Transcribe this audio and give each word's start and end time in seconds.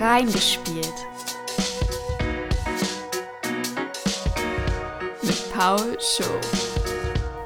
Reingespielt. 0.00 0.94
Mit 5.20 5.52
Paul 5.52 5.98
Show 6.00 6.24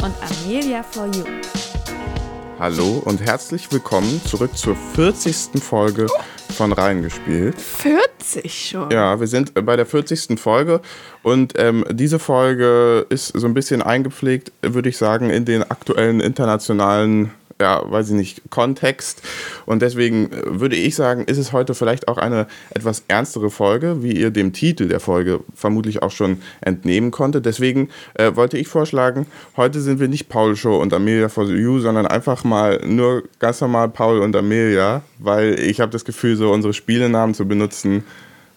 und 0.05 0.15
Amelia 0.23 0.85
for 0.85 1.07
You. 1.07 1.25
Hallo 2.61 3.03
und 3.05 3.21
herzlich 3.21 3.73
willkommen 3.73 4.21
zurück 4.25 4.57
zur 4.57 4.77
40. 4.77 5.61
Folge 5.61 6.07
von 6.57 6.73
Reingespielt. 6.73 7.61
40 7.61 8.68
schon? 8.68 8.91
Ja, 8.93 9.18
wir 9.18 9.27
sind 9.27 9.52
bei 9.66 9.75
der 9.75 9.84
40. 9.84 10.39
Folge 10.39 10.80
und 11.25 11.55
ähm, 11.57 11.84
diese 11.91 12.21
Folge 12.21 13.05
ist 13.09 13.36
so 13.36 13.48
ein 13.48 13.55
bisschen 13.55 13.82
eingepflegt, 13.82 14.52
würde 14.62 14.91
ich 14.91 14.96
sagen, 14.96 15.29
in 15.29 15.45
den 15.45 15.68
aktuellen 15.68 16.21
internationalen 16.21 17.32
ja, 17.61 17.82
weiß 17.89 18.11
ich 18.11 18.14
nicht, 18.14 18.43
Kontext. 18.50 19.23
Und 19.66 19.82
deswegen 19.82 20.32
äh, 20.32 20.61
würde 20.61 20.77
ich 20.77 20.95
sagen, 20.95 21.25
ist 21.25 21.39
es 21.39 21.52
heute 21.52 21.75
vielleicht 21.75 22.09
auch 22.09 22.19
eine 22.19 22.46
etwas 22.70 23.05
ernstere 23.09 23.51
Folge, 23.51 24.02
wie 24.02 24.12
ihr 24.12 24.30
dem 24.30 24.52
Titel 24.52 24.88
der 24.88 25.01
Folge 25.01 25.41
vermutlich 25.55 26.02
auch 26.02 26.10
schon 26.10 26.43
entnehmen 26.60 27.10
konntet. 27.10 27.46
Deswegen 27.46 27.91
äh, 28.15 28.34
wollte 28.34 28.59
ich 28.59 28.69
vorschlagen, 28.69 29.27
heute 29.56 29.80
sind 29.80 30.01
wir 30.01 30.09
nicht 30.09 30.29
Paul 30.29 30.56
Show 30.56 30.77
und 30.80 30.93
Amelia 30.93 31.29
for 31.29 31.45
You, 31.45 31.79
sondern 31.79 32.06
einfach 32.06 32.45
mal 32.45 32.80
nur 32.87 33.23
ganz 33.38 33.60
normal 33.60 33.88
Paul 33.88 34.21
und 34.21 34.34
Amelia, 34.34 35.02
weil 35.18 35.59
ich 35.60 35.80
habe 35.80 35.93
das 35.93 36.05
Gefühl, 36.05 36.37
so 36.37 36.52
unsere 36.52 36.74
Spielenamen 36.74 37.34
zu 37.34 37.46
benutzen, 37.46 38.05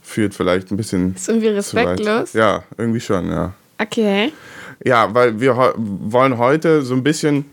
führt 0.01 0.33
vielleicht 0.33 0.71
ein 0.71 0.77
bisschen. 0.77 1.15
Ist 1.15 1.29
irgendwie 1.29 1.49
respektlos? 1.49 2.33
Ja, 2.33 2.63
irgendwie 2.77 3.01
schon, 3.01 3.29
ja. 3.29 3.53
Okay. 3.77 4.31
Ja, 4.83 5.13
weil 5.13 5.39
wir 5.39 5.73
wollen 5.75 6.37
heute 6.37 6.81
so 6.81 6.93
ein 6.93 7.03
bisschen 7.03 7.45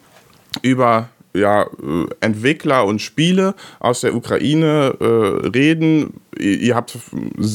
über 0.62 1.08
ja, 1.34 1.64
äh, 1.64 2.06
Entwickler 2.20 2.86
und 2.86 3.02
Spiele 3.02 3.54
aus 3.80 4.00
der 4.00 4.14
Ukraine 4.14 4.96
äh, 5.00 5.48
reden. 5.48 6.20
Ihr, 6.38 6.74
habt 6.74 6.98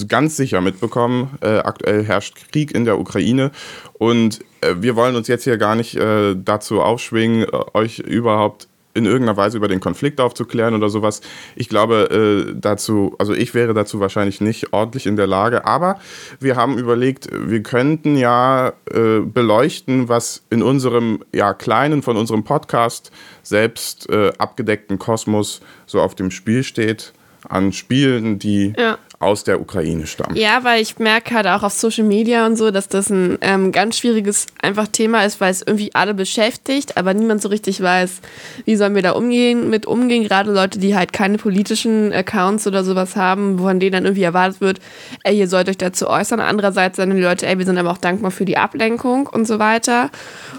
ganz 0.08 0.38
sicher 0.38 0.62
mitbekommen, 0.62 1.38
äh, 1.42 1.58
aktuell 1.58 2.06
herrscht 2.06 2.50
Krieg 2.52 2.74
in 2.74 2.86
der 2.86 2.98
Ukraine 2.98 3.52
und 3.94 4.40
äh, 4.62 4.76
wir 4.80 4.96
wollen 4.96 5.16
uns 5.16 5.28
jetzt 5.28 5.44
hier 5.44 5.58
gar 5.58 5.76
nicht 5.76 5.96
äh, 5.96 6.36
dazu 6.36 6.82
aufschwingen, 6.82 7.44
äh, 7.44 7.78
euch 7.78 8.00
überhaupt 8.00 8.69
in 9.00 9.06
irgendeiner 9.06 9.38
Weise 9.38 9.58
über 9.58 9.68
den 9.68 9.80
Konflikt 9.80 10.22
aufzuklären 10.22 10.76
oder 10.76 10.90
sowas. 10.90 11.22
Ich 11.56 11.70
glaube 11.70 12.46
äh, 12.50 12.54
dazu, 12.56 13.16
also 13.18 13.34
ich 13.34 13.54
wäre 13.54 13.74
dazu 13.74 14.00
wahrscheinlich 14.00 14.42
nicht 14.42 14.74
ordentlich 14.74 15.08
in 15.08 15.16
der 15.16 15.28
Lage, 15.28 15.66
aber 15.66 16.00
wir 16.40 16.56
haben 16.56 16.78
überlegt, 16.78 17.30
wir 17.32 17.64
könnten 17.64 18.16
ja 18.16 18.74
äh, 18.92 19.20
beleuchten, 19.22 20.10
was 20.10 20.44
in 20.50 20.62
unserem 20.62 21.24
ja 21.34 21.54
kleinen 21.54 22.04
von 22.04 22.18
unserem 22.18 22.44
Podcast 22.44 23.12
selbst 23.42 24.10
äh, 24.10 24.32
abgedeckten 24.38 25.00
Kosmos 25.00 25.62
so 25.86 26.02
auf 26.02 26.14
dem 26.16 26.30
Spiel 26.32 26.64
steht 26.64 27.14
an 27.48 27.72
Spielen, 27.72 28.38
die 28.38 28.74
ja 28.78 28.98
aus 29.20 29.44
der 29.44 29.60
Ukraine 29.60 30.08
stammen. 30.08 30.38
Ja, 30.38 30.64
weil 30.64 30.82
ich 30.82 30.98
merke 30.98 31.36
halt 31.36 31.46
auch 31.46 31.64
auf 31.64 31.74
Social 31.74 32.06
Media 32.06 32.46
und 32.46 32.56
so, 32.56 32.72
dass 32.72 32.88
das 32.88 33.10
ein 33.10 33.38
ähm, 33.42 33.74
ganz 33.74 33.98
schwieriges 33.98 34.48
einfach 34.62 34.88
Thema 34.88 35.26
ist, 35.26 35.42
weil 35.42 35.52
es 35.52 35.62
irgendwie 35.62 35.94
alle 35.94 36.14
beschäftigt, 36.14 36.96
aber 36.96 37.14
niemand 37.14 37.42
so 37.42 37.50
richtig 37.50 37.82
weiß, 37.82 38.22
wie 38.64 38.78
sollen 38.78 38.96
wir 38.96 39.02
da 39.02 39.12
umgehen, 39.12 39.70
mit 39.70 39.86
umgehen. 39.86 40.24
Gerade 40.24 40.54
Leute, 40.54 40.80
die 40.80 40.96
halt 40.96 41.12
keine 41.12 41.38
politischen 41.38 42.14
Accounts 42.14 42.66
oder 42.66 42.86
sowas 42.86 43.18
haben, 43.18 43.60
von 43.60 43.82
denen 43.82 43.92
dann 43.92 44.06
irgendwie 44.06 44.24
erwartet 44.24 44.62
wird, 44.62 44.80
ey, 45.24 45.38
ihr 45.38 45.50
sollt 45.50 45.68
euch 45.68 45.78
dazu 45.78 46.08
äußern. 46.08 46.40
Andererseits 46.40 46.96
sind 46.96 47.14
die 47.14 47.22
Leute, 47.22 47.46
ey, 47.46 47.58
wir 47.58 47.66
sind 47.66 47.78
aber 47.78 47.92
auch 47.92 47.98
dankbar 47.98 48.32
für 48.32 48.46
die 48.46 48.58
Ablenkung 48.58 49.28
und 49.28 49.46
so 49.46 49.60
weiter. 49.60 50.12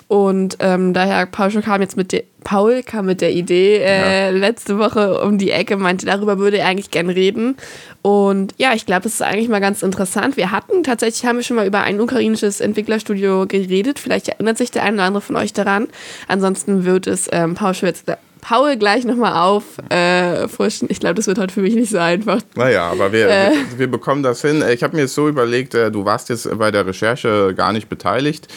Und 0.07 0.59
ähm, 0.61 0.93
daher, 0.93 1.25
Paul 1.25 1.51
kam 1.63 1.81
jetzt 1.81 1.97
mit 1.97 2.13
der, 2.13 2.25
Paul 2.45 2.83
kam 2.83 3.07
mit 3.07 3.21
der 3.21 3.33
Idee 3.33 3.79
äh, 3.79 4.27
ja. 4.27 4.31
letzte 4.31 4.79
Woche 4.79 5.21
um 5.23 5.39
die 5.39 5.51
Ecke, 5.51 5.77
meinte, 5.77 6.07
darüber 6.07 6.39
würde 6.39 6.59
er 6.59 6.69
eigentlich 6.69 6.91
gern 6.91 7.11
reden. 7.11 7.57
Und 8.03 8.55
ja, 8.57 8.75
ich 8.75 8.87
glaube, 8.87 9.03
das 9.03 9.15
ist 9.15 9.23
eigentlich 9.23 9.49
mal 9.49 9.61
ganz 9.61 9.83
interessant. 9.83 10.37
Wir 10.37 10.51
hatten 10.51 10.83
tatsächlich, 10.83 11.27
haben 11.27 11.37
wir 11.37 11.43
schon 11.43 11.57
mal 11.57 11.67
über 11.67 11.83
ein 11.83 12.01
ukrainisches 12.01 12.61
Entwicklerstudio 12.61 13.47
geredet. 13.47 13.99
Vielleicht 13.99 14.29
erinnert 14.29 14.59
sich 14.59 14.71
der 14.71 14.85
eine 14.85 14.97
oder 14.97 15.05
andere 15.05 15.21
von 15.21 15.37
euch 15.37 15.53
daran. 15.53 15.89
Ansonsten 16.29 16.85
wird 16.85 17.07
es 17.07 17.29
ähm, 17.33 17.55
Paul 17.55 17.75
jetzt 17.83 18.07
Paul 18.41 18.77
gleich 18.77 19.05
nochmal 19.05 19.35
auffrischen. 19.35 20.89
Äh, 20.89 20.93
ich 20.93 21.01
glaube, 21.01 21.15
das 21.15 21.27
wird 21.27 21.39
heute 21.39 21.53
für 21.53 21.63
mich 21.63 21.75
nicht 21.75 21.91
so 21.91 21.99
einfach. 21.99 22.41
Naja, 22.55 22.91
aber 22.91 23.13
wir, 23.13 23.29
äh. 23.29 23.51
wir, 23.51 23.79
wir, 23.79 23.91
bekommen 23.91 24.23
das 24.23 24.43
hin. 24.43 24.63
Ich 24.73 24.83
habe 24.83 24.97
mir 24.97 25.03
jetzt 25.03 25.15
so 25.15 25.29
überlegt, 25.29 25.75
äh, 25.75 25.91
du 25.91 26.05
warst 26.05 26.29
jetzt 26.29 26.49
bei 26.59 26.71
der 26.71 26.87
Recherche 26.87 27.55
gar 27.55 27.73
nicht 27.73 27.89
beteiligt. 27.89 28.49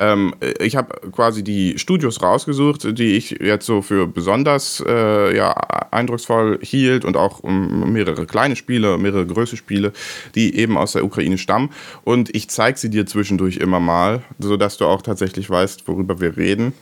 Ähm, 0.00 0.34
ich 0.60 0.76
habe 0.76 1.00
quasi 1.10 1.42
die 1.42 1.78
Studios 1.78 2.22
rausgesucht, 2.22 2.98
die 2.98 3.16
ich 3.16 3.30
jetzt 3.40 3.66
so 3.66 3.82
für 3.82 4.06
besonders 4.06 4.82
äh, 4.86 5.36
ja, 5.36 5.52
eindrucksvoll 5.90 6.58
hielt 6.62 7.04
und 7.04 7.16
auch 7.16 7.40
um 7.40 7.92
mehrere 7.92 8.26
kleine 8.26 8.56
Spiele, 8.56 8.98
mehrere 8.98 9.26
größere 9.26 9.56
Spiele, 9.56 9.92
die 10.34 10.56
eben 10.56 10.76
aus 10.76 10.92
der 10.92 11.04
Ukraine 11.04 11.38
stammen. 11.38 11.70
Und 12.04 12.34
ich 12.34 12.48
zeige 12.48 12.78
sie 12.78 12.90
dir 12.90 13.06
zwischendurch 13.06 13.56
immer 13.56 13.80
mal, 13.80 14.22
sodass 14.38 14.76
du 14.76 14.86
auch 14.86 15.02
tatsächlich 15.02 15.48
weißt, 15.48 15.86
worüber 15.88 16.20
wir 16.20 16.36
reden. 16.36 16.72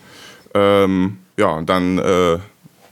Ähm, 0.54 1.18
ja, 1.40 1.48
und 1.48 1.70
dann 1.70 1.98
äh, 1.98 2.38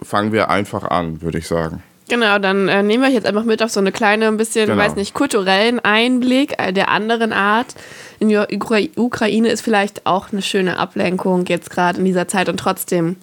fangen 0.03 0.33
wir 0.33 0.49
einfach 0.49 0.85
an, 0.85 1.21
würde 1.21 1.39
ich 1.39 1.47
sagen. 1.47 1.83
Genau, 2.09 2.39
dann 2.39 2.69
äh, 2.69 2.83
nehmen 2.83 3.03
wir 3.03 3.09
euch 3.09 3.15
jetzt 3.15 3.27
einfach 3.27 3.45
mit 3.45 3.63
auf 3.63 3.71
so 3.71 3.81
eine 3.81 3.93
kleine, 3.93 4.29
ein 4.29 4.39
bisschen, 4.39 4.67
genau. 4.67 4.83
weiß 4.83 4.97
nicht, 4.97 5.13
kulturellen 5.13 5.79
Einblick 5.81 6.55
äh, 6.57 6.73
der 6.73 6.89
anderen 6.89 7.35
Art. 7.35 7.75
In 8.19 8.31
der 8.31 8.49
Ukra 8.51 8.79
Ukraine 8.97 9.51
ist 9.51 9.61
vielleicht 9.61 10.07
auch 10.07 10.33
eine 10.33 10.41
schöne 10.41 10.79
Ablenkung 10.79 11.45
jetzt 11.45 11.71
gerade 11.71 11.99
in 11.99 12.07
dieser 12.07 12.27
Zeit 12.27 12.49
und 12.49 12.59
trotzdem 12.59 13.17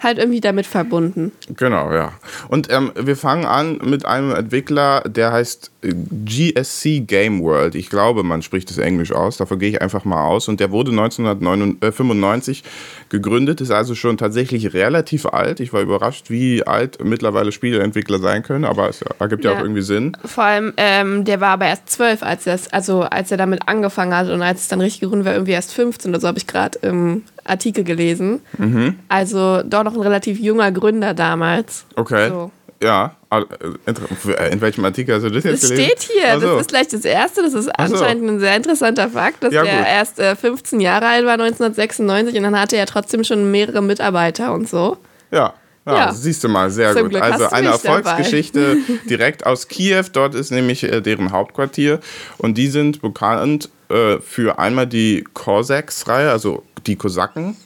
halt 0.00 0.18
irgendwie 0.18 0.40
damit 0.40 0.66
verbunden. 0.66 1.32
Genau, 1.48 1.92
ja. 1.92 2.12
Und 2.48 2.70
ähm, 2.70 2.92
wir 2.94 3.16
fangen 3.16 3.46
an 3.46 3.78
mit 3.82 4.04
einem 4.04 4.34
Entwickler, 4.34 5.02
der 5.06 5.32
heißt 5.32 5.70
äh, 5.82 5.94
GSC 6.24 7.00
Game 7.00 7.42
World. 7.42 7.74
Ich 7.74 7.88
glaube, 7.88 8.22
man 8.22 8.42
spricht 8.42 8.70
es 8.70 8.78
Englisch 8.78 9.12
aus. 9.12 9.38
Davon 9.38 9.58
gehe 9.58 9.70
ich 9.70 9.80
einfach 9.80 10.04
mal 10.04 10.24
aus. 10.24 10.48
Und 10.48 10.60
der 10.60 10.70
wurde 10.70 10.90
1995 10.90 12.62
gegründet, 13.08 13.60
ist 13.60 13.70
also 13.70 13.94
schon 13.94 14.18
tatsächlich 14.18 14.74
relativ 14.74 15.26
alt. 15.26 15.60
Ich 15.60 15.72
war 15.72 15.80
überrascht, 15.80 16.28
wie 16.30 16.66
alt 16.66 17.02
mittlerweile 17.02 17.52
Spieleentwickler 17.52 18.18
sein 18.18 18.42
können, 18.42 18.64
aber 18.64 18.88
es 18.88 19.02
ergibt 19.18 19.44
ja, 19.44 19.52
ja 19.52 19.58
auch 19.58 19.62
irgendwie 19.62 19.82
Sinn. 19.82 20.16
Vor 20.24 20.44
allem, 20.44 20.72
ähm, 20.76 21.24
der 21.24 21.40
war 21.40 21.50
aber 21.50 21.66
erst 21.66 21.88
zwölf, 21.90 22.22
als, 22.22 22.46
also, 22.72 23.02
als 23.02 23.30
er 23.30 23.38
damit 23.38 23.66
angefangen 23.66 24.14
hat 24.14 24.28
und 24.28 24.42
als 24.42 24.62
es 24.62 24.68
dann 24.68 24.80
richtig 24.80 25.00
gegründet 25.00 25.26
war, 25.26 25.34
irgendwie 25.34 25.52
erst 25.52 25.72
15 25.72 26.10
oder 26.10 26.20
so, 26.20 26.28
habe 26.28 26.38
ich 26.38 26.46
gerade 26.46 26.78
im 26.82 27.22
Artikel 27.46 27.84
gelesen. 27.84 28.40
Mhm. 28.58 28.98
Also 29.08 29.62
doch 29.62 29.84
noch 29.84 29.94
ein 29.94 30.00
relativ 30.00 30.38
junger 30.38 30.72
Gründer 30.72 31.14
damals. 31.14 31.86
Okay. 31.94 32.28
So. 32.28 32.50
Ja, 32.82 33.16
äh, 33.30 34.50
in 34.50 34.60
welchem 34.60 34.84
Artikel 34.84 35.14
hast 35.14 35.22
du 35.22 35.30
das 35.30 35.44
jetzt 35.44 35.62
das 35.62 35.70
gelesen? 35.70 35.92
Das 35.94 36.04
steht 36.04 36.16
hier, 36.22 36.40
so. 36.40 36.46
das 36.46 36.60
ist 36.62 36.68
gleich 36.68 36.88
das 36.88 37.04
erste, 37.04 37.42
das 37.42 37.54
ist 37.54 37.68
anscheinend 37.68 38.26
so. 38.26 38.34
ein 38.34 38.40
sehr 38.40 38.56
interessanter 38.56 39.08
Fakt, 39.08 39.44
dass 39.44 39.54
ja, 39.54 39.64
er 39.64 39.86
erst 39.86 40.18
äh, 40.18 40.36
15 40.36 40.80
Jahre 40.80 41.06
alt 41.06 41.24
war, 41.24 41.32
1996, 41.32 42.36
und 42.36 42.42
dann 42.42 42.60
hatte 42.60 42.76
er 42.76 42.86
trotzdem 42.86 43.24
schon 43.24 43.50
mehrere 43.50 43.82
Mitarbeiter 43.82 44.52
und 44.52 44.68
so. 44.68 44.98
Ja, 45.30 45.54
ja, 45.86 45.94
ja, 45.94 46.12
siehst 46.12 46.42
du 46.42 46.48
mal, 46.48 46.68
sehr 46.70 46.94
gut. 46.94 47.14
Also 47.14 47.48
eine 47.48 47.68
Erfolgsgeschichte 47.68 48.76
direkt 49.08 49.46
aus 49.46 49.68
Kiew. 49.68 50.04
Dort 50.12 50.34
ist 50.34 50.50
nämlich 50.50 50.82
äh, 50.82 51.00
deren 51.00 51.30
Hauptquartier. 51.30 52.00
Und 52.38 52.58
die 52.58 52.66
sind 52.66 53.00
bekannt 53.02 53.70
äh, 53.88 54.18
für 54.18 54.58
einmal 54.58 54.88
die 54.88 55.24
Cossacks-Reihe, 55.32 56.32
also 56.32 56.64
die 56.86 56.96
Kosaken. 56.96 57.56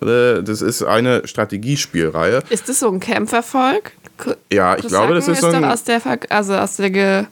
Äh, 0.00 0.42
das 0.42 0.62
ist 0.62 0.82
eine 0.82 1.26
Strategiespielreihe. 1.26 2.42
Ist 2.50 2.68
das 2.68 2.80
so 2.80 2.88
ein 2.88 3.00
Kämpfervolk? 3.00 3.92
Ja, 4.52 4.76
ich 4.76 4.86
glaube, 4.86 5.14
das 5.14 5.28
ist, 5.28 5.34
ist 5.34 5.40
so 5.40 5.48
ein. 5.48 5.64
Aus 5.64 5.84
der, 5.84 6.00
also 6.30 6.54
aus 6.54 6.76
der 6.76 6.90
Ge 6.90 7.24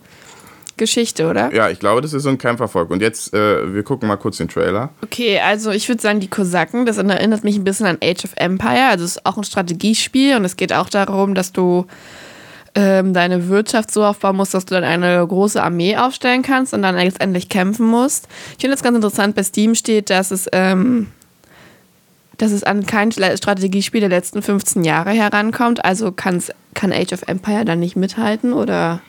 Geschichte, 0.80 1.28
oder? 1.28 1.52
Ja, 1.52 1.68
ich 1.68 1.78
glaube, 1.78 2.00
das 2.00 2.14
ist 2.14 2.22
so 2.22 2.30
ein 2.30 2.38
Kämpfervolk. 2.38 2.90
Und 2.90 3.02
jetzt, 3.02 3.34
äh, 3.34 3.74
wir 3.74 3.82
gucken 3.82 4.08
mal 4.08 4.16
kurz 4.16 4.38
den 4.38 4.48
Trailer. 4.48 4.88
Okay, 5.04 5.38
also 5.38 5.70
ich 5.72 5.86
würde 5.88 6.00
sagen, 6.00 6.20
die 6.20 6.28
Kosaken, 6.28 6.86
das 6.86 6.96
erinnert 6.96 7.44
mich 7.44 7.56
ein 7.56 7.64
bisschen 7.64 7.84
an 7.84 7.98
Age 8.02 8.24
of 8.24 8.32
Empire. 8.36 8.88
Also 8.88 9.04
es 9.04 9.16
ist 9.16 9.26
auch 9.26 9.36
ein 9.36 9.44
Strategiespiel 9.44 10.36
und 10.36 10.46
es 10.46 10.56
geht 10.56 10.72
auch 10.72 10.88
darum, 10.88 11.34
dass 11.34 11.52
du 11.52 11.84
ähm, 12.74 13.12
deine 13.12 13.48
Wirtschaft 13.48 13.90
so 13.90 14.04
aufbauen 14.04 14.36
musst, 14.36 14.54
dass 14.54 14.64
du 14.64 14.74
dann 14.74 14.84
eine 14.84 15.26
große 15.26 15.62
Armee 15.62 15.98
aufstellen 15.98 16.40
kannst 16.40 16.72
und 16.72 16.80
dann 16.80 16.94
letztendlich 16.96 17.50
kämpfen 17.50 17.86
musst. 17.86 18.26
Ich 18.52 18.62
finde 18.62 18.74
es 18.74 18.82
ganz 18.82 18.96
interessant, 18.96 19.34
bei 19.34 19.42
Steam 19.42 19.74
steht, 19.74 20.08
dass 20.08 20.30
es, 20.30 20.48
ähm, 20.52 21.08
dass 22.40 22.52
es 22.52 22.64
an 22.64 22.86
kein 22.86 23.12
Strategiespiel 23.12 24.00
der 24.00 24.08
letzten 24.08 24.42
15 24.42 24.84
Jahre 24.84 25.10
herankommt. 25.10 25.84
Also 25.84 26.12
kann 26.12 26.42
Age 26.92 27.12
of 27.12 27.22
Empire 27.26 27.64
dann 27.64 27.80
nicht 27.80 27.96
mithalten 27.96 28.52
oder? 28.52 29.00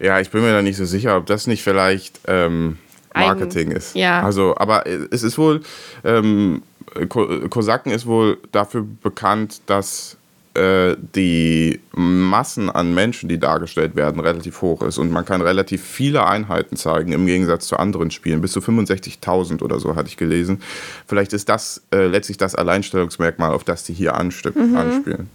Ja, 0.00 0.20
ich 0.20 0.30
bin 0.30 0.42
mir 0.42 0.52
da 0.52 0.62
nicht 0.62 0.76
so 0.76 0.84
sicher, 0.84 1.16
ob 1.16 1.26
das 1.26 1.46
nicht 1.46 1.62
vielleicht 1.62 2.20
ähm, 2.26 2.78
Marketing 3.14 3.72
ist. 3.72 3.94
Ja. 3.94 4.22
Also, 4.22 4.56
aber 4.56 4.86
es 4.86 5.22
ist 5.22 5.38
wohl, 5.38 5.62
ähm, 6.04 6.62
Kosaken 7.08 7.92
ist 7.92 8.06
wohl 8.06 8.38
dafür 8.52 8.86
bekannt, 9.02 9.60
dass 9.66 10.16
äh, 10.58 10.96
die 11.14 11.80
Massen 11.92 12.70
an 12.70 12.94
Menschen, 12.94 13.28
die 13.28 13.38
dargestellt 13.38 13.96
werden, 13.96 14.20
relativ 14.20 14.62
hoch 14.62 14.82
ist 14.82 14.98
und 14.98 15.10
man 15.10 15.24
kann 15.24 15.40
relativ 15.40 15.82
viele 15.82 16.26
Einheiten 16.26 16.76
zeigen 16.76 17.12
im 17.12 17.26
Gegensatz 17.26 17.66
zu 17.66 17.76
anderen 17.76 18.10
Spielen. 18.10 18.40
Bis 18.40 18.52
zu 18.52 18.60
65.000 18.60 19.62
oder 19.62 19.80
so 19.80 19.96
hatte 19.96 20.08
ich 20.08 20.16
gelesen. 20.16 20.60
Vielleicht 21.06 21.32
ist 21.32 21.48
das 21.48 21.82
äh, 21.92 22.06
letztlich 22.06 22.36
das 22.36 22.54
Alleinstellungsmerkmal, 22.54 23.52
auf 23.52 23.64
das 23.64 23.84
die 23.84 23.92
hier 23.92 24.12
mhm. 24.12 24.76
anspielen. 24.76 25.30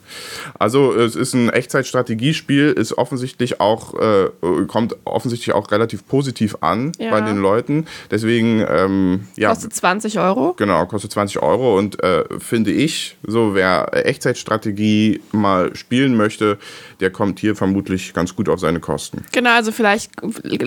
Also 0.60 0.94
es 0.94 1.16
ist 1.16 1.34
ein 1.34 1.50
Echtzeitstrategiespiel, 1.50 2.72
ist 2.72 2.98
offensichtlich 2.98 3.60
auch 3.60 3.94
äh, 4.00 4.30
kommt 4.68 4.96
offensichtlich 5.06 5.54
auch 5.56 5.72
relativ 5.72 6.08
positiv 6.08 6.58
an 6.62 6.92
ja. 7.00 7.12
bei 7.12 7.22
den 7.22 7.38
Leuten. 7.38 7.88
Deswegen 8.12 8.66
ähm, 8.68 9.28
ja 9.36 9.50
kostet 9.50 9.74
20 9.74 10.20
Euro. 10.20 10.54
Genau, 10.54 10.86
kostet 10.86 11.12
20 11.12 11.42
Euro 11.42 11.78
und 11.78 12.02
äh, 12.04 12.24
finde 12.40 12.72
ich, 12.72 13.18
so 13.26 13.56
wer 13.56 13.90
Echtzeitstrategie 14.06 15.13
mal 15.32 15.76
spielen 15.76 16.16
möchte, 16.16 16.58
der 17.00 17.10
kommt 17.12 17.40
hier 17.40 17.56
vermutlich 17.56 18.14
ganz 18.14 18.36
gut 18.36 18.50
auf 18.50 18.60
seine 18.60 18.80
Kosten. 18.80 19.24
Genau, 19.32 19.52
also 19.52 19.72
vielleicht 19.72 20.12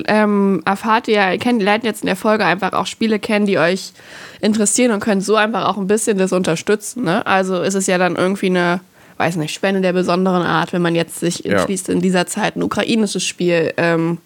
ähm, 0.07 0.63
erfahrt 0.65 1.09
ihr, 1.09 1.39
kennt, 1.39 1.63
lernt 1.63 1.85
jetzt 1.85 2.03
in 2.03 2.07
der 2.07 2.17
Folge 2.17 2.45
einfach 2.45 2.73
auch 2.73 2.87
Spiele 2.87 3.19
kennen, 3.19 3.47
die 3.47 3.59
euch 3.59 3.93
interessieren 4.41 4.93
und 4.93 5.01
könnt 5.01 5.25
so 5.25 5.37
einfach 5.37 5.67
auch 5.67 5.77
ein 5.77 5.87
bisschen 5.87 6.19
das 6.19 6.33
unterstützen. 6.33 7.05
Ne? 7.05 7.27
Also 7.27 7.63
ist 7.63 7.75
es 7.75 7.87
ja 7.87 7.99
dann 7.99 8.17
irgendwie 8.17 8.47
eine, 8.47 8.81
weiß 9.19 9.37
nicht, 9.37 9.55
Spende 9.55 9.81
der 9.81 9.93
besonderen 9.93 10.43
Art, 10.43 10.73
wenn 10.73 10.83
man 10.83 10.95
jetzt 10.95 11.21
sich 11.21 11.45
entschließt, 11.45 11.89
ja. 11.89 11.95
in 11.95 12.01
dieser 12.01 12.27
Zeit 12.27 12.57
ein 12.57 12.63
ukrainisches 12.63 13.25
Spiel 13.25 13.73
ähm, 13.77 14.19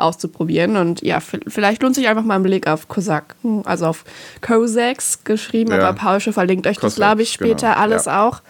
auszuprobieren. 0.00 0.76
Und 0.76 1.02
ja, 1.02 1.20
vielleicht 1.20 1.82
lohnt 1.82 1.94
sich 1.94 2.08
einfach 2.08 2.24
mal 2.24 2.36
ein 2.36 2.42
Blick 2.42 2.66
auf 2.66 2.88
Kosak, 2.88 3.36
also 3.64 3.86
auf 3.86 4.04
Cossacks 4.40 5.24
geschrieben, 5.24 5.72
ja. 5.72 5.78
aber 5.78 5.98
Paulsche 5.98 6.32
verlinkt 6.32 6.66
euch 6.66 6.76
Cossacks, 6.76 6.94
das, 6.94 6.96
glaube 6.96 7.22
ich, 7.22 7.32
später 7.32 7.68
genau. 7.68 7.80
alles 7.80 8.06
ja. 8.06 8.26
auch. 8.26 8.40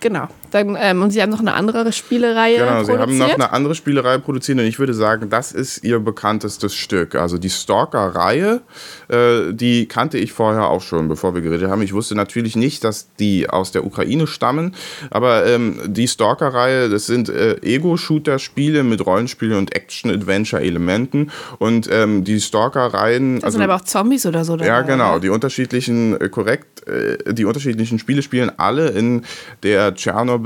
Genau. 0.00 0.28
Dann, 0.50 0.76
ähm, 0.78 1.02
und 1.02 1.10
Sie 1.10 1.22
haben 1.22 1.30
noch 1.30 1.40
eine 1.40 1.54
andere 1.54 1.92
Spielereihe 1.92 2.58
genau, 2.58 2.66
produziert. 2.82 2.98
Genau, 2.98 3.06
Sie 3.06 3.22
haben 3.22 3.28
noch 3.28 3.34
eine 3.34 3.52
andere 3.52 3.74
Spielereihe 3.74 4.18
produziert 4.18 4.58
und 4.58 4.64
ich 4.64 4.78
würde 4.78 4.94
sagen, 4.94 5.30
das 5.30 5.52
ist 5.52 5.84
Ihr 5.84 6.00
bekanntestes 6.00 6.74
Stück. 6.74 7.14
Also 7.14 7.38
die 7.38 7.50
Stalker-Reihe, 7.50 8.60
äh, 9.08 9.52
die 9.52 9.86
kannte 9.86 10.18
ich 10.18 10.32
vorher 10.32 10.68
auch 10.68 10.82
schon, 10.82 11.08
bevor 11.08 11.34
wir 11.34 11.40
geredet 11.40 11.70
haben. 11.70 11.82
Ich 11.82 11.92
wusste 11.92 12.14
natürlich 12.14 12.56
nicht, 12.56 12.84
dass 12.84 13.08
die 13.18 13.48
aus 13.48 13.72
der 13.72 13.84
Ukraine 13.84 14.26
stammen, 14.26 14.74
aber 15.10 15.46
ähm, 15.46 15.78
die 15.86 16.08
Stalker-Reihe, 16.08 16.88
das 16.88 17.06
sind 17.06 17.28
äh, 17.28 17.56
Ego-Shooter-Spiele 17.62 18.82
mit 18.82 19.04
Rollenspielen 19.06 19.56
und 19.56 19.74
Action-Adventure-Elementen 19.74 21.30
und 21.58 21.88
ähm, 21.90 22.24
die 22.24 22.40
Stalker-Reihen... 22.40 23.36
Das 23.36 23.44
also, 23.44 23.58
sind 23.58 23.64
aber 23.64 23.76
auch 23.76 23.84
Zombies 23.84 24.26
oder 24.26 24.44
so. 24.44 24.56
Dabei, 24.56 24.66
ja, 24.66 24.82
genau. 24.82 25.12
Oder? 25.12 25.20
Die 25.20 25.28
unterschiedlichen, 25.28 26.20
äh, 26.20 26.28
korrekt, 26.28 26.86
äh, 26.88 27.32
die 27.32 27.44
unterschiedlichen 27.44 27.98
Spiele 27.98 28.22
spielen 28.22 28.50
alle 28.56 28.88
in 28.88 29.22
der 29.62 29.94
Tschernobyl 29.94 30.39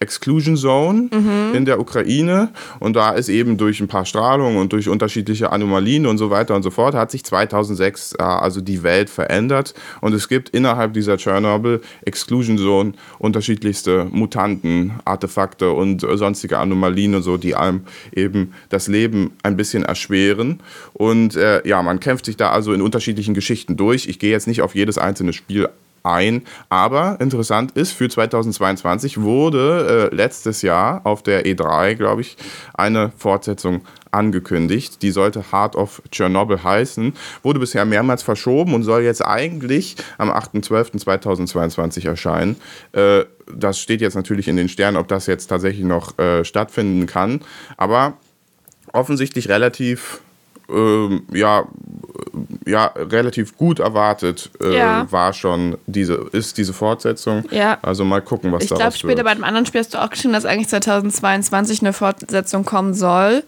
Exclusion 0.00 0.56
Zone 0.56 1.08
mhm. 1.12 1.54
in 1.54 1.64
der 1.64 1.78
Ukraine. 1.78 2.48
Und 2.78 2.96
da 2.96 3.10
ist 3.10 3.28
eben 3.28 3.58
durch 3.58 3.80
ein 3.80 3.88
paar 3.88 4.06
Strahlungen 4.06 4.58
und 4.58 4.72
durch 4.72 4.88
unterschiedliche 4.88 5.52
Anomalien 5.52 6.06
und 6.06 6.18
so 6.18 6.30
weiter 6.30 6.54
und 6.56 6.62
so 6.62 6.70
fort, 6.70 6.94
hat 6.94 7.10
sich 7.10 7.24
2006 7.24 8.14
äh, 8.18 8.22
also 8.22 8.60
die 8.60 8.82
Welt 8.82 9.10
verändert. 9.10 9.74
Und 10.00 10.14
es 10.14 10.28
gibt 10.28 10.48
innerhalb 10.50 10.94
dieser 10.94 11.18
Tschernobyl 11.18 11.80
Exclusion 12.04 12.58
Zone 12.58 12.92
unterschiedlichste 13.18 14.06
Mutanten, 14.10 14.92
Artefakte 15.04 15.70
und 15.72 16.00
sonstige 16.00 16.58
Anomalien 16.58 17.14
und 17.14 17.22
so, 17.22 17.36
die 17.36 17.54
einem 17.54 17.82
eben 18.14 18.54
das 18.70 18.88
Leben 18.88 19.32
ein 19.42 19.56
bisschen 19.56 19.84
erschweren. 19.84 20.60
Und 20.94 21.36
äh, 21.36 21.66
ja, 21.68 21.82
man 21.82 22.00
kämpft 22.00 22.24
sich 22.24 22.36
da 22.36 22.50
also 22.50 22.72
in 22.72 22.82
unterschiedlichen 22.82 23.34
Geschichten 23.34 23.76
durch. 23.76 24.08
Ich 24.08 24.18
gehe 24.18 24.30
jetzt 24.30 24.46
nicht 24.46 24.62
auf 24.62 24.74
jedes 24.74 24.96
einzelne 24.96 25.32
Spiel 25.32 25.68
ein. 26.02 26.42
Aber 26.68 27.18
interessant 27.20 27.72
ist, 27.72 27.92
für 27.92 28.08
2022 28.08 29.20
wurde 29.20 30.10
äh, 30.12 30.14
letztes 30.14 30.62
Jahr 30.62 31.00
auf 31.04 31.22
der 31.22 31.44
E3, 31.44 31.94
glaube 31.94 32.22
ich, 32.22 32.36
eine 32.74 33.12
Fortsetzung 33.16 33.82
angekündigt. 34.10 35.02
Die 35.02 35.10
sollte 35.10 35.52
Heart 35.52 35.76
of 35.76 36.02
Chernobyl 36.10 36.62
heißen, 36.62 37.14
wurde 37.42 37.60
bisher 37.60 37.84
mehrmals 37.84 38.22
verschoben 38.22 38.74
und 38.74 38.82
soll 38.82 39.02
jetzt 39.02 39.24
eigentlich 39.24 39.96
am 40.18 40.30
8.12.2022 40.30 42.06
erscheinen. 42.06 42.56
Äh, 42.92 43.24
das 43.52 43.78
steht 43.80 44.00
jetzt 44.00 44.14
natürlich 44.14 44.48
in 44.48 44.56
den 44.56 44.68
Sternen, 44.68 44.96
ob 44.96 45.08
das 45.08 45.26
jetzt 45.26 45.46
tatsächlich 45.46 45.84
noch 45.84 46.18
äh, 46.18 46.44
stattfinden 46.44 47.06
kann. 47.06 47.40
Aber 47.76 48.14
offensichtlich 48.92 49.48
relativ 49.48 50.20
ähm, 50.68 51.22
ja, 51.32 51.66
ja, 52.70 52.86
relativ 52.96 53.56
gut 53.56 53.80
erwartet 53.80 54.50
äh, 54.62 54.76
ja. 54.76 55.06
war 55.10 55.32
schon 55.32 55.76
diese, 55.86 56.14
ist 56.32 56.56
diese 56.58 56.72
Fortsetzung. 56.72 57.44
Ja. 57.50 57.78
Also 57.82 58.04
mal 58.04 58.22
gucken, 58.22 58.52
was 58.52 58.64
ich 58.64 58.68
daraus 58.70 58.94
Ich 58.94 59.00
glaube, 59.00 59.14
später 59.14 59.24
bei 59.24 59.34
dem 59.34 59.44
anderen 59.44 59.66
Spiel 59.66 59.80
hast 59.80 59.94
du 59.94 59.98
auch 59.98 60.10
geschrieben, 60.10 60.32
dass 60.32 60.44
eigentlich 60.44 60.68
2022 60.68 61.80
eine 61.80 61.92
Fortsetzung 61.92 62.64
kommen 62.64 62.94
soll. 62.94 63.42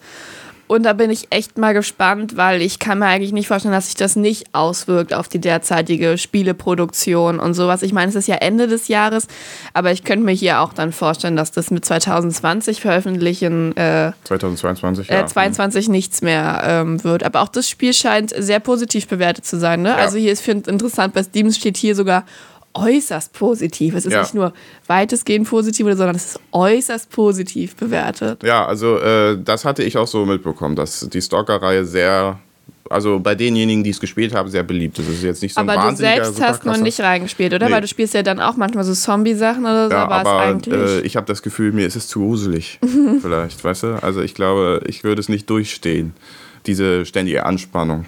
Und 0.67 0.83
da 0.83 0.93
bin 0.93 1.09
ich 1.09 1.27
echt 1.29 1.57
mal 1.57 1.73
gespannt, 1.73 2.37
weil 2.37 2.61
ich 2.61 2.79
kann 2.79 2.99
mir 2.99 3.07
eigentlich 3.07 3.33
nicht 3.33 3.47
vorstellen, 3.47 3.73
dass 3.73 3.87
sich 3.87 3.95
das 3.95 4.15
nicht 4.15 4.53
auswirkt 4.53 5.13
auf 5.13 5.27
die 5.27 5.39
derzeitige 5.39 6.17
Spieleproduktion 6.17 7.39
und 7.39 7.53
sowas. 7.53 7.83
Ich 7.83 7.93
meine, 7.93 8.09
es 8.09 8.15
ist 8.15 8.27
ja 8.27 8.35
Ende 8.35 8.67
des 8.67 8.87
Jahres, 8.87 9.27
aber 9.73 9.91
ich 9.91 10.03
könnte 10.03 10.25
mir 10.25 10.31
hier 10.31 10.61
auch 10.61 10.73
dann 10.73 10.91
vorstellen, 10.91 11.35
dass 11.35 11.51
das 11.51 11.69
mit 11.69 11.83
2020 11.85 12.81
veröffentlichen 12.81 13.75
äh, 13.75 14.13
2022 14.23 15.09
ja. 15.09 15.21
äh, 15.21 15.25
22 15.25 15.89
nichts 15.89 16.21
mehr 16.21 16.61
ähm, 16.65 17.03
wird. 17.03 17.23
Aber 17.23 17.41
auch 17.41 17.49
das 17.49 17.69
Spiel 17.69 17.93
scheint 17.93 18.33
sehr 18.35 18.59
positiv 18.59 19.07
bewertet 19.07 19.45
zu 19.45 19.59
sein. 19.59 19.81
Ne? 19.81 19.89
Ja. 19.89 19.95
Also 19.95 20.17
hier 20.17 20.31
ist 20.31 20.41
finde 20.41 20.71
interessant, 20.71 21.13
bei 21.13 21.23
Steam 21.23 21.51
steht 21.51 21.77
hier 21.77 21.95
sogar 21.95 22.23
äußerst 22.73 23.33
positiv. 23.33 23.95
Es 23.95 24.05
ist 24.05 24.13
ja. 24.13 24.21
nicht 24.21 24.33
nur 24.33 24.53
weitestgehend 24.87 25.47
positiv, 25.47 25.85
sondern 25.87 26.15
es 26.15 26.25
ist 26.25 26.39
äußerst 26.51 27.09
positiv 27.09 27.75
bewertet. 27.75 28.43
Ja, 28.43 28.65
also 28.65 28.97
äh, 28.99 29.37
das 29.43 29.65
hatte 29.65 29.83
ich 29.83 29.97
auch 29.97 30.07
so 30.07 30.25
mitbekommen, 30.25 30.75
dass 30.75 31.07
die 31.09 31.21
Stalker-Reihe 31.21 31.85
sehr 31.85 32.39
also 32.89 33.19
bei 33.19 33.33
denjenigen, 33.33 33.83
die 33.83 33.89
es 33.89 33.99
gespielt 33.99 34.35
haben, 34.35 34.49
sehr 34.49 34.63
beliebt. 34.63 34.99
Das 34.99 35.07
ist 35.07 35.23
jetzt 35.23 35.41
nicht 35.41 35.53
so 35.53 35.61
ein 35.61 35.69
Aber 35.69 35.89
du 35.89 35.95
selbst 35.95 36.41
hast 36.41 36.65
noch 36.65 36.77
nicht 36.77 36.99
reingespielt, 36.99 37.53
oder? 37.53 37.67
Nee. 37.67 37.73
Weil 37.73 37.81
du 37.81 37.87
spielst 37.87 38.13
ja 38.13 38.23
dann 38.23 38.39
auch 38.39 38.55
manchmal 38.55 38.83
so 38.83 38.93
Zombie-Sachen 38.93 39.63
oder 39.63 39.87
so. 39.87 39.93
Ja, 39.93 40.07
aber 40.07 40.37
eigentlich 40.39 40.73
äh, 40.73 41.01
ich 41.01 41.15
habe 41.15 41.25
das 41.25 41.41
Gefühl, 41.41 41.71
mir 41.71 41.87
ist 41.87 41.95
es 41.95 42.07
zu 42.07 42.19
gruselig. 42.19 42.79
vielleicht, 43.21 43.63
weißt 43.63 43.83
du? 43.83 44.03
Also 44.03 44.21
ich 44.21 44.35
glaube, 44.35 44.81
ich 44.85 45.03
würde 45.03 45.21
es 45.21 45.29
nicht 45.29 45.49
durchstehen, 45.49 46.13
diese 46.65 47.05
ständige 47.05 47.45
Anspannung. 47.45 48.05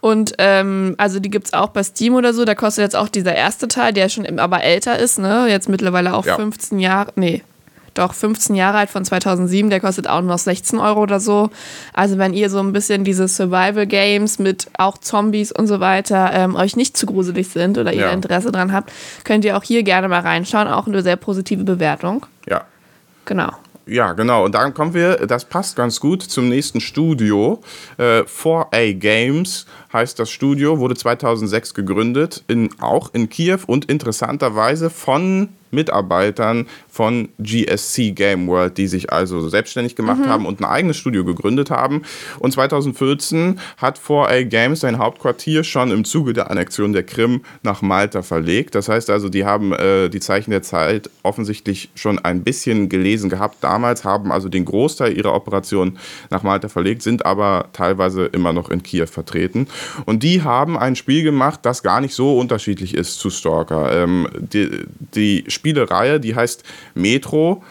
Und 0.00 0.34
ähm, 0.38 0.94
also 0.96 1.18
die 1.18 1.30
gibt 1.30 1.46
es 1.46 1.52
auch 1.52 1.70
bei 1.70 1.82
Steam 1.82 2.14
oder 2.14 2.32
so. 2.32 2.44
Da 2.44 2.54
kostet 2.54 2.82
jetzt 2.82 2.96
auch 2.96 3.08
dieser 3.08 3.34
erste 3.34 3.66
Teil, 3.68 3.92
der 3.92 4.08
schon 4.08 4.38
aber 4.38 4.62
älter 4.62 4.98
ist, 4.98 5.18
ne? 5.18 5.46
Jetzt 5.48 5.68
mittlerweile 5.68 6.14
auch 6.14 6.24
ja. 6.24 6.36
15 6.36 6.78
Jahre. 6.78 7.12
Nee, 7.16 7.42
doch 7.98 8.14
15 8.14 8.54
Jahre 8.54 8.78
alt 8.78 8.90
von 8.90 9.04
2007. 9.04 9.70
Der 9.70 9.80
kostet 9.80 10.06
auch 10.06 10.20
noch 10.20 10.38
16 10.38 10.78
Euro 10.78 11.02
oder 11.02 11.18
so. 11.18 11.50
Also 11.92 12.16
wenn 12.16 12.32
ihr 12.32 12.48
so 12.48 12.60
ein 12.60 12.72
bisschen 12.72 13.02
diese 13.02 13.26
Survival-Games 13.26 14.38
mit 14.38 14.68
auch 14.78 14.98
Zombies 14.98 15.50
und 15.50 15.66
so 15.66 15.80
weiter 15.80 16.30
ähm, 16.32 16.54
euch 16.54 16.76
nicht 16.76 16.96
zu 16.96 17.06
gruselig 17.06 17.48
sind 17.48 17.76
oder 17.76 17.92
ihr 17.92 18.02
ja. 18.02 18.10
Interesse 18.10 18.52
dran 18.52 18.72
habt, 18.72 18.92
könnt 19.24 19.44
ihr 19.44 19.56
auch 19.56 19.64
hier 19.64 19.82
gerne 19.82 20.08
mal 20.08 20.20
reinschauen. 20.20 20.68
Auch 20.68 20.86
eine 20.86 21.02
sehr 21.02 21.16
positive 21.16 21.64
Bewertung. 21.64 22.24
Ja. 22.48 22.64
Genau. 23.24 23.50
Ja, 23.88 24.12
genau. 24.12 24.44
Und 24.44 24.54
dann 24.54 24.74
kommen 24.74 24.92
wir, 24.92 25.26
das 25.26 25.46
passt 25.46 25.74
ganz 25.74 25.98
gut 25.98 26.22
zum 26.22 26.48
nächsten 26.48 26.80
Studio. 26.80 27.62
Äh, 27.96 28.20
4A 28.20 28.92
Games 28.92 29.64
heißt 29.94 30.18
das 30.18 30.30
Studio, 30.30 30.78
wurde 30.78 30.94
2006 30.94 31.72
gegründet, 31.72 32.44
in, 32.48 32.68
auch 32.80 33.14
in 33.14 33.30
Kiew 33.30 33.60
und 33.66 33.86
interessanterweise 33.86 34.90
von 34.90 35.48
Mitarbeitern 35.70 36.66
von 36.88 37.28
GSC 37.38 38.12
Game 38.12 38.48
World, 38.48 38.76
die 38.78 38.86
sich 38.86 39.12
also 39.12 39.48
selbstständig 39.48 39.96
gemacht 39.96 40.20
mhm. 40.20 40.28
haben 40.28 40.46
und 40.46 40.60
ein 40.60 40.64
eigenes 40.64 40.96
Studio 40.96 41.24
gegründet 41.24 41.70
haben. 41.70 42.02
Und 42.38 42.52
2014 42.52 43.60
hat 43.76 43.98
4A 43.98 44.44
Games 44.44 44.80
sein 44.80 44.98
Hauptquartier 44.98 45.64
schon 45.64 45.90
im 45.90 46.04
Zuge 46.04 46.32
der 46.32 46.50
Annexion 46.50 46.92
der 46.92 47.02
Krim 47.02 47.42
nach 47.62 47.82
Malta 47.82 48.22
verlegt. 48.22 48.74
Das 48.74 48.88
heißt 48.88 49.10
also, 49.10 49.28
die 49.28 49.44
haben 49.44 49.72
äh, 49.72 50.08
die 50.08 50.20
Zeichen 50.20 50.50
der 50.50 50.62
Zeit 50.62 51.10
offensichtlich 51.22 51.90
schon 51.94 52.18
ein 52.18 52.42
bisschen 52.42 52.88
gelesen 52.88 53.30
gehabt 53.30 53.56
damals, 53.60 54.04
haben 54.04 54.32
also 54.32 54.48
den 54.48 54.64
Großteil 54.64 55.16
ihrer 55.16 55.34
Operationen 55.34 55.98
nach 56.30 56.42
Malta 56.42 56.68
verlegt, 56.68 57.02
sind 57.02 57.26
aber 57.26 57.68
teilweise 57.72 58.26
immer 58.26 58.52
noch 58.52 58.70
in 58.70 58.82
Kiew 58.82 59.06
vertreten. 59.06 59.68
Und 60.06 60.22
die 60.22 60.42
haben 60.42 60.78
ein 60.78 60.96
Spiel 60.96 61.22
gemacht, 61.22 61.60
das 61.62 61.82
gar 61.82 62.00
nicht 62.00 62.14
so 62.14 62.38
unterschiedlich 62.38 62.94
ist 62.94 63.18
zu 63.18 63.30
Stalker. 63.30 63.92
Ähm, 63.92 64.28
die, 64.38 64.86
die 65.14 65.44
Spielereihe, 65.58 66.20
die 66.20 66.34
heißt 66.34 66.62
Metro. 66.94 67.62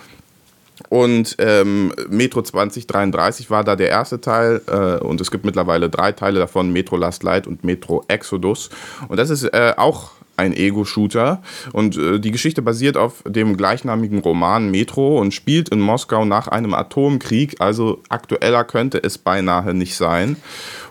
Und 0.89 1.35
ähm, 1.39 1.91
Metro 2.07 2.41
2033 2.43 3.49
war 3.49 3.63
da 3.63 3.75
der 3.75 3.89
erste 3.89 4.21
Teil 4.21 4.61
äh, 4.67 5.03
und 5.03 5.19
es 5.19 5.31
gibt 5.31 5.43
mittlerweile 5.43 5.89
drei 5.89 6.11
Teile 6.11 6.39
davon, 6.39 6.71
Metro 6.71 6.97
Last 6.97 7.23
Light 7.23 7.47
und 7.47 7.63
Metro 7.63 8.03
Exodus. 8.07 8.69
Und 9.07 9.17
das 9.17 9.31
ist 9.31 9.43
äh, 9.43 9.73
auch 9.75 10.11
ein 10.37 10.53
Ego-Shooter. 10.53 11.41
Und 11.73 11.97
äh, 11.97 12.19
die 12.19 12.31
Geschichte 12.31 12.61
basiert 12.61 12.95
auf 12.95 13.23
dem 13.27 13.57
gleichnamigen 13.57 14.19
Roman 14.19 14.71
Metro 14.71 15.19
und 15.19 15.33
spielt 15.33 15.69
in 15.69 15.81
Moskau 15.81 16.25
nach 16.25 16.47
einem 16.47 16.73
Atomkrieg. 16.73 17.59
Also 17.59 18.01
aktueller 18.09 18.63
könnte 18.63 19.03
es 19.03 19.17
beinahe 19.17 19.73
nicht 19.73 19.95
sein. 19.95 20.37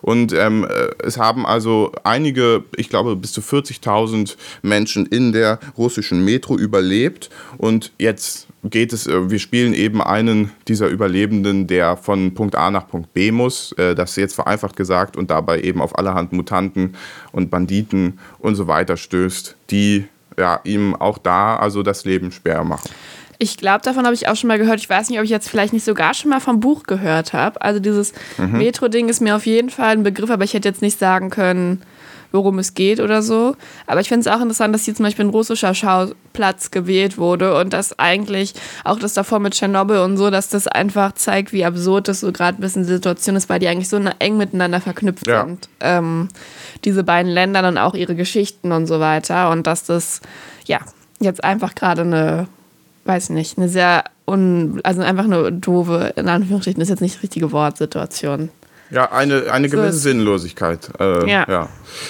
Und 0.02 0.32
ähm, 0.32 0.64
äh, 0.64 0.88
es 1.02 1.18
haben 1.18 1.46
also 1.46 1.92
einige, 2.04 2.64
ich 2.76 2.88
glaube 2.88 3.16
bis 3.16 3.32
zu 3.32 3.40
40.000 3.40 4.36
Menschen 4.62 5.06
in 5.06 5.32
der 5.32 5.58
russischen 5.76 6.24
Metro 6.24 6.56
überlebt. 6.56 7.30
Und 7.58 7.92
jetzt 7.98 8.48
geht 8.70 8.92
es, 8.92 9.06
äh, 9.06 9.30
wir 9.30 9.38
spielen 9.38 9.74
eben 9.74 10.02
einen 10.02 10.52
dieser 10.68 10.88
Überlebenden, 10.88 11.66
der 11.66 11.96
von 11.96 12.34
Punkt 12.34 12.54
A 12.54 12.70
nach 12.70 12.88
Punkt 12.88 13.12
B 13.14 13.30
muss, 13.30 13.72
äh, 13.72 13.94
das 13.94 14.16
jetzt 14.16 14.34
vereinfacht 14.34 14.76
gesagt, 14.76 15.16
und 15.16 15.30
dabei 15.30 15.60
eben 15.60 15.80
auf 15.80 15.98
allerhand 15.98 16.32
Mutanten 16.32 16.94
und 17.32 17.50
Banditen 17.50 18.18
und 18.38 18.54
so 18.54 18.66
weiter 18.66 18.96
stößt, 18.96 19.35
die 19.70 20.06
ja, 20.38 20.60
ihm 20.64 20.94
auch 20.94 21.18
da 21.18 21.56
also 21.56 21.82
das 21.82 22.04
Leben 22.04 22.30
schwer 22.30 22.64
machen. 22.64 22.90
Ich 23.38 23.58
glaube, 23.58 23.82
davon 23.82 24.04
habe 24.04 24.14
ich 24.14 24.28
auch 24.28 24.36
schon 24.36 24.48
mal 24.48 24.58
gehört. 24.58 24.80
Ich 24.80 24.88
weiß 24.88 25.10
nicht, 25.10 25.18
ob 25.18 25.24
ich 25.24 25.30
jetzt 25.30 25.48
vielleicht 25.48 25.72
nicht 25.72 25.84
sogar 25.84 26.14
schon 26.14 26.30
mal 26.30 26.40
vom 26.40 26.60
Buch 26.60 26.84
gehört 26.84 27.32
habe. 27.32 27.60
Also 27.60 27.80
dieses 27.80 28.14
mhm. 28.38 28.58
Metro-Ding 28.58 29.08
ist 29.08 29.20
mir 29.20 29.36
auf 29.36 29.44
jeden 29.44 29.68
Fall 29.68 29.90
ein 29.90 30.02
Begriff, 30.02 30.30
aber 30.30 30.44
ich 30.44 30.54
hätte 30.54 30.68
jetzt 30.68 30.80
nicht 30.80 30.98
sagen 30.98 31.28
können, 31.28 31.82
worum 32.36 32.58
es 32.58 32.74
geht 32.74 33.00
oder 33.00 33.22
so. 33.22 33.56
Aber 33.86 34.00
ich 34.00 34.08
finde 34.08 34.28
es 34.28 34.34
auch 34.34 34.40
interessant, 34.40 34.74
dass 34.74 34.84
hier 34.84 34.94
zum 34.94 35.04
Beispiel 35.04 35.24
ein 35.24 35.30
russischer 35.30 35.74
Schauplatz 35.74 36.70
gewählt 36.70 37.18
wurde 37.18 37.58
und 37.58 37.72
dass 37.72 37.98
eigentlich 37.98 38.54
auch 38.84 38.98
das 38.98 39.14
davor 39.14 39.38
mit 39.40 39.54
Tschernobyl 39.54 39.98
und 39.98 40.16
so, 40.16 40.30
dass 40.30 40.48
das 40.48 40.68
einfach 40.68 41.12
zeigt, 41.12 41.52
wie 41.52 41.64
absurd 41.64 42.08
das 42.08 42.20
so 42.20 42.30
gerade 42.32 42.58
ein 42.58 42.60
bisschen 42.60 42.82
die 42.82 42.92
Situation 42.92 43.36
ist, 43.36 43.48
weil 43.48 43.58
die 43.58 43.68
eigentlich 43.68 43.88
so 43.88 43.96
eng 44.18 44.36
miteinander 44.36 44.80
verknüpft 44.80 45.26
ja. 45.26 45.44
sind. 45.44 45.68
Ähm, 45.80 46.28
diese 46.84 47.02
beiden 47.02 47.32
Länder 47.32 47.66
und 47.66 47.78
auch 47.78 47.94
ihre 47.94 48.14
Geschichten 48.14 48.72
und 48.72 48.86
so 48.86 49.00
weiter. 49.00 49.50
Und 49.50 49.66
dass 49.66 49.84
das, 49.84 50.20
ja, 50.66 50.80
jetzt 51.18 51.42
einfach 51.42 51.74
gerade 51.74 52.02
eine, 52.02 52.48
weiß 53.04 53.30
nicht, 53.30 53.58
eine 53.58 53.68
sehr, 53.68 54.04
un, 54.26 54.80
also 54.84 55.02
einfach 55.02 55.24
eine 55.24 55.52
doofe, 55.52 56.12
in 56.16 56.28
Anführungsstrichen, 56.28 56.80
ist 56.82 56.90
jetzt 56.90 57.00
nicht 57.00 57.16
die 57.16 57.20
richtige 57.20 57.52
Wortsituation. 57.52 58.50
Ja, 58.90 59.10
eine, 59.10 59.50
eine 59.50 59.68
gewisse 59.68 59.92
so 59.92 59.98
Sinnlosigkeit. 59.98 60.90
Äh, 61.00 61.28
ja. 61.30 61.46
ja. 61.48 61.68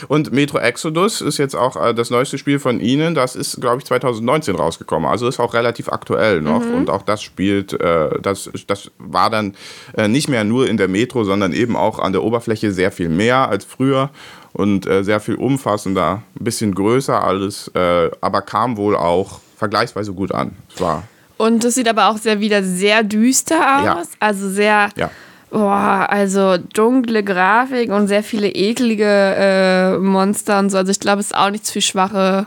Und 0.09 0.33
Metro 0.33 0.59
Exodus 0.59 1.21
ist 1.21 1.39
jetzt 1.39 1.55
auch 1.55 1.77
äh, 1.77 1.95
das 1.95 2.11
neueste 2.11 2.39
Spiel 2.39 2.59
von 2.59 2.81
Ihnen. 2.81 3.15
Das 3.15 3.35
ist, 3.35 3.61
glaube 3.61 3.79
ich, 3.79 3.85
2019 3.87 4.57
rausgekommen. 4.57 5.09
Also 5.09 5.27
ist 5.27 5.41
auch 5.41 5.55
relativ 5.55 5.89
aktuell 5.89 6.43
noch. 6.43 6.65
Mhm. 6.65 6.75
Und 6.75 6.91
auch 6.91 7.03
das 7.03 7.23
spielt, 7.23 7.73
äh, 7.81 8.21
das, 8.21 8.51
das 8.67 8.91
war 8.99 9.31
dann 9.31 9.55
äh, 9.97 10.09
nicht 10.09 10.29
mehr 10.29 10.45
nur 10.45 10.69
in 10.69 10.77
der 10.77 10.89
Metro, 10.89 11.25
sondern 11.25 11.53
eben 11.53 11.77
auch 11.77 11.99
an 11.99 12.13
der 12.13 12.23
Oberfläche 12.23 12.73
sehr 12.73 12.93
viel 12.93 13.09
mehr 13.09 13.49
als 13.49 13.65
früher 13.65 14.11
und 14.53 14.87
äh, 14.87 15.03
sehr 15.03 15.21
viel 15.21 15.37
umfassender, 15.37 16.23
ein 16.39 16.45
bisschen 16.45 16.75
größer 16.75 17.23
alles, 17.23 17.71
äh, 17.75 18.11
aber 18.21 18.43
kam 18.43 18.77
wohl 18.77 18.97
auch 18.97 19.41
vergleichsweise 19.57 20.13
gut 20.13 20.33
an. 20.33 20.57
Es 20.75 20.81
war 20.81 21.05
und 21.39 21.63
es 21.65 21.75
sieht 21.75 21.89
aber 21.89 22.09
auch 22.09 22.17
sehr 22.17 22.41
wieder 22.41 22.63
sehr 22.63 23.03
düster 23.03 23.79
aus. 23.79 23.85
Ja. 23.85 24.03
Also 24.21 24.49
sehr. 24.49 24.89
Ja 24.97 25.11
Boah, 25.57 26.07
also 26.11 26.59
dunkle 26.59 27.25
Grafik 27.25 27.91
und 27.91 28.09
sehr 28.09 28.23
viele 28.23 28.51
eklige 28.51 29.07
äh, 29.07 29.97
Monster 29.97 30.59
und 30.59 30.69
so. 30.69 30.77
Also 30.77 30.91
ich 30.91 31.01
glaube, 31.01 31.21
es 31.21 31.29
ist 31.29 31.35
auch 31.35 31.49
nichts 31.49 31.71
für 31.71 31.81
schwache 31.81 32.45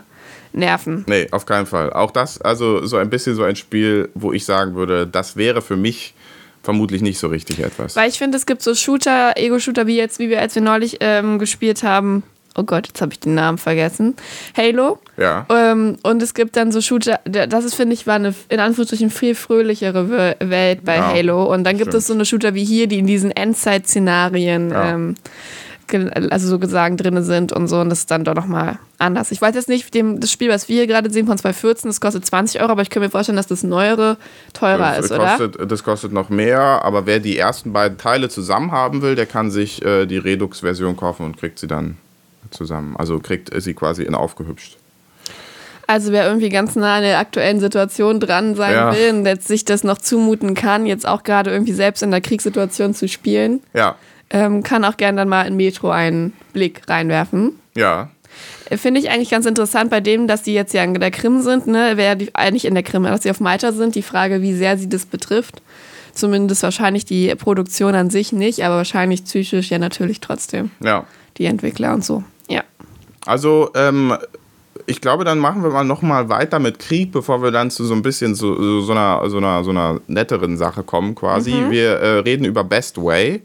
Nerven. 0.52 1.04
Nee, 1.08 1.26
auf 1.32 1.44
keinen 1.44 1.66
Fall. 1.66 1.92
Auch 1.92 2.12
das, 2.12 2.40
also 2.40 2.86
so 2.86 2.98
ein 2.98 3.10
bisschen 3.10 3.34
so 3.34 3.42
ein 3.42 3.56
Spiel, 3.56 4.10
wo 4.14 4.32
ich 4.32 4.44
sagen 4.44 4.76
würde, 4.76 5.08
das 5.08 5.36
wäre 5.36 5.60
für 5.60 5.76
mich 5.76 6.14
vermutlich 6.62 7.02
nicht 7.02 7.18
so 7.18 7.26
richtig 7.26 7.58
etwas. 7.58 7.96
Weil 7.96 8.08
ich 8.08 8.16
finde, 8.16 8.38
es 8.38 8.46
gibt 8.46 8.62
so 8.62 8.76
Shooter, 8.76 9.32
Ego-Shooter, 9.36 9.88
wie 9.88 9.96
jetzt, 9.96 10.20
wie 10.20 10.28
wir, 10.28 10.38
als 10.40 10.54
wir 10.54 10.62
neulich 10.62 10.98
ähm, 11.00 11.40
gespielt 11.40 11.82
haben, 11.82 12.22
oh 12.56 12.62
Gott, 12.62 12.88
jetzt 12.88 13.00
habe 13.00 13.12
ich 13.12 13.20
den 13.20 13.34
Namen 13.34 13.58
vergessen. 13.58 14.14
Halo. 14.56 14.98
Ja. 15.16 15.46
Ähm, 15.50 15.96
und 16.02 16.22
es 16.22 16.34
gibt 16.34 16.56
dann 16.56 16.72
so 16.72 16.80
Shooter, 16.80 17.20
das 17.24 17.64
ist, 17.64 17.74
finde 17.74 17.94
ich, 17.94 18.06
war 18.06 18.16
eine 18.16 18.34
in 18.48 18.60
Anführungsstrichen 18.60 19.10
viel 19.10 19.34
fröhlichere 19.34 20.36
Welt 20.40 20.84
bei 20.84 20.96
ja, 20.96 21.12
Halo. 21.12 21.52
Und 21.52 21.64
dann 21.64 21.76
gibt 21.76 21.90
stimmt. 21.90 22.00
es 22.00 22.06
so 22.06 22.14
eine 22.14 22.24
Shooter 22.24 22.54
wie 22.54 22.64
hier, 22.64 22.86
die 22.86 22.98
in 22.98 23.06
diesen 23.06 23.30
Endzeit-Szenarien. 23.30 24.70
Ja. 24.70 24.90
Ähm, 24.90 25.14
also 26.30 26.48
so 26.48 26.58
gesagt 26.58 27.02
drin 27.02 27.22
sind 27.22 27.52
und 27.52 27.68
so 27.68 27.80
und 27.80 27.90
das 27.90 28.00
ist 28.00 28.10
dann 28.10 28.24
doch 28.24 28.34
nochmal 28.34 28.78
anders. 28.98 29.32
Ich 29.32 29.40
weiß 29.40 29.54
jetzt 29.54 29.68
nicht, 29.68 29.92
dem, 29.94 30.20
das 30.20 30.30
Spiel, 30.30 30.48
was 30.48 30.68
wir 30.68 30.76
hier 30.76 30.86
gerade 30.86 31.10
sehen 31.10 31.26
von 31.26 31.38
2014, 31.38 31.88
das 31.88 32.00
kostet 32.00 32.24
20 32.26 32.60
Euro, 32.60 32.72
aber 32.72 32.82
ich 32.82 32.90
kann 32.90 33.02
mir 33.02 33.10
vorstellen, 33.10 33.36
dass 33.36 33.46
das 33.46 33.62
neuere 33.62 34.16
teurer 34.52 34.94
das 34.96 35.10
ist, 35.10 35.16
kostet, 35.16 35.56
oder? 35.56 35.66
Das 35.66 35.82
kostet 35.82 36.12
noch 36.12 36.28
mehr, 36.28 36.60
aber 36.60 37.06
wer 37.06 37.18
die 37.18 37.36
ersten 37.36 37.72
beiden 37.72 37.98
Teile 37.98 38.28
zusammen 38.28 38.72
haben 38.72 39.02
will, 39.02 39.14
der 39.14 39.26
kann 39.26 39.50
sich 39.50 39.84
äh, 39.84 40.06
die 40.06 40.18
Redux-Version 40.18 40.96
kaufen 40.96 41.24
und 41.24 41.36
kriegt 41.36 41.58
sie 41.58 41.66
dann 41.66 41.96
zusammen. 42.50 42.96
Also 42.96 43.18
kriegt 43.18 43.50
sie 43.62 43.74
quasi 43.74 44.02
in 44.02 44.14
aufgehübscht. 44.14 44.76
Also 45.90 46.12
wer 46.12 46.24
irgendwie 46.24 46.50
ganz 46.50 46.76
nah 46.76 46.98
an 46.98 47.02
der 47.02 47.18
aktuellen 47.18 47.58
Situation 47.58 48.20
dran 48.20 48.54
sein 48.54 48.74
ja. 48.74 48.94
will 48.94 49.10
und 49.12 49.26
jetzt 49.26 49.48
sich 49.48 49.64
das 49.64 49.82
noch 49.82 49.98
zumuten 49.98 50.54
kann, 50.54 50.86
jetzt 50.86 51.04
auch 51.04 51.24
gerade 51.24 51.50
irgendwie 51.50 51.72
selbst 51.72 52.04
in 52.04 52.12
der 52.12 52.20
Kriegssituation 52.20 52.94
zu 52.94 53.08
spielen, 53.08 53.60
ja. 53.74 53.96
ähm, 54.30 54.62
kann 54.62 54.84
auch 54.84 54.96
gerne 54.96 55.18
dann 55.18 55.28
mal 55.28 55.48
in 55.48 55.56
Metro 55.56 55.90
einen 55.90 56.32
Blick 56.52 56.82
reinwerfen. 56.88 57.58
Ja. 57.74 58.10
Finde 58.70 59.00
ich 59.00 59.10
eigentlich 59.10 59.30
ganz 59.30 59.46
interessant 59.46 59.90
bei 59.90 60.00
dem, 60.00 60.28
dass 60.28 60.44
die 60.44 60.54
jetzt 60.54 60.72
ja 60.74 60.84
in 60.84 60.94
der 60.94 61.10
Krim 61.10 61.42
sind, 61.42 61.66
ne? 61.66 61.94
Wer 61.96 62.14
die 62.14 62.32
eigentlich 62.36 62.66
in 62.66 62.74
der 62.74 62.84
Krim, 62.84 63.02
dass 63.02 63.24
sie 63.24 63.30
auf 63.30 63.40
Malta 63.40 63.72
sind, 63.72 63.96
die 63.96 64.02
Frage, 64.02 64.42
wie 64.42 64.54
sehr 64.54 64.78
sie 64.78 64.88
das 64.88 65.06
betrifft. 65.06 65.60
Zumindest 66.14 66.62
wahrscheinlich 66.62 67.04
die 67.04 67.34
Produktion 67.34 67.96
an 67.96 68.10
sich 68.10 68.32
nicht, 68.32 68.64
aber 68.64 68.76
wahrscheinlich 68.76 69.24
psychisch 69.24 69.70
ja 69.70 69.78
natürlich 69.78 70.20
trotzdem. 70.20 70.70
Ja. 70.80 71.04
Die 71.36 71.46
Entwickler 71.46 71.94
und 71.94 72.04
so. 72.04 72.22
Also, 73.26 73.70
ähm, 73.74 74.16
ich 74.86 75.00
glaube, 75.00 75.24
dann 75.24 75.38
machen 75.38 75.62
wir 75.62 75.70
mal 75.70 75.84
noch 75.84 76.02
mal 76.02 76.28
weiter 76.28 76.58
mit 76.58 76.78
Krieg, 76.78 77.12
bevor 77.12 77.42
wir 77.42 77.50
dann 77.50 77.70
zu 77.70 77.84
so 77.84 77.94
ein 77.94 78.02
bisschen 78.02 78.34
so, 78.34 78.80
so, 78.80 78.92
einer, 78.92 79.28
so, 79.28 79.36
einer, 79.36 79.64
so 79.64 79.70
einer 79.70 80.00
netteren 80.06 80.56
Sache 80.56 80.82
kommen 80.82 81.14
quasi. 81.14 81.52
Mhm. 81.52 81.70
Wir 81.70 81.90
äh, 81.90 82.18
reden 82.20 82.44
über 82.44 82.64
Best 82.64 83.02
Way. 83.02 83.42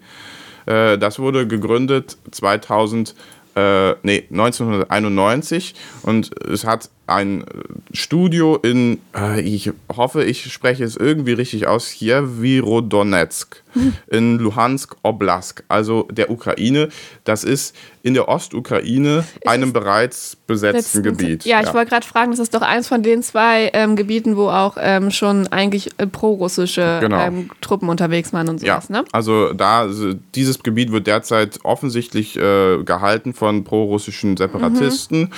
Äh, 0.65 0.97
das 0.97 1.19
wurde 1.19 1.47
gegründet 1.47 2.17
2000, 2.31 3.15
äh, 3.55 3.91
nee, 4.03 4.25
1991 4.31 5.75
und 6.03 6.31
es 6.43 6.65
hat 6.65 6.89
ein 7.07 7.45
Studio 7.91 8.55
in, 8.55 8.99
äh, 9.15 9.41
ich 9.41 9.71
hoffe, 9.95 10.23
ich 10.23 10.51
spreche 10.51 10.83
es 10.83 10.97
irgendwie 10.97 11.33
richtig 11.33 11.67
aus, 11.67 11.87
hier, 11.87 12.41
Virodonetsk 12.41 13.63
in 14.07 14.37
Luhansk 14.39 14.95
Oblast, 15.03 15.63
also 15.67 16.07
der 16.11 16.31
Ukraine. 16.31 16.89
Das 17.23 17.43
ist 17.43 17.75
in 18.01 18.13
der 18.13 18.29
Ostukraine, 18.29 19.23
einem 19.45 19.73
bereits 19.73 20.35
besetzten 20.47 21.03
Gebiet. 21.03 21.45
Ja, 21.45 21.59
ich 21.59 21.67
ja. 21.67 21.73
wollte 21.73 21.89
gerade 21.89 22.05
fragen, 22.05 22.31
das 22.31 22.39
ist 22.39 22.53
doch 22.53 22.61
eins 22.61 22.87
von 22.87 23.03
den 23.03 23.23
zwei 23.23 23.71
ähm, 23.73 23.95
Gebieten, 23.95 24.37
wo 24.37 24.49
auch 24.49 24.77
ähm, 24.79 25.11
schon 25.11 25.47
eigentlich 25.47 25.89
äh, 25.97 26.07
pro-russische 26.07 26.99
genau. 27.01 27.19
ähm, 27.19 27.49
Truppen 27.61 27.89
unterwegs 27.89 28.31
waren 28.33 28.47
und 28.49 28.59
sowas, 28.59 28.89
ja. 28.89 29.01
ne? 29.01 29.05
Also 29.11 29.53
da, 29.53 29.87
dieses 30.35 30.61
Gebiet 30.61 30.91
wird 30.91 31.07
derzeit 31.07 31.59
offensichtlich 31.63 32.35
äh, 32.37 32.83
gehalten 32.83 33.33
von 33.33 33.63
pro-russischen 33.63 34.37
Separatisten. 34.37 35.21
Mhm. 35.21 35.29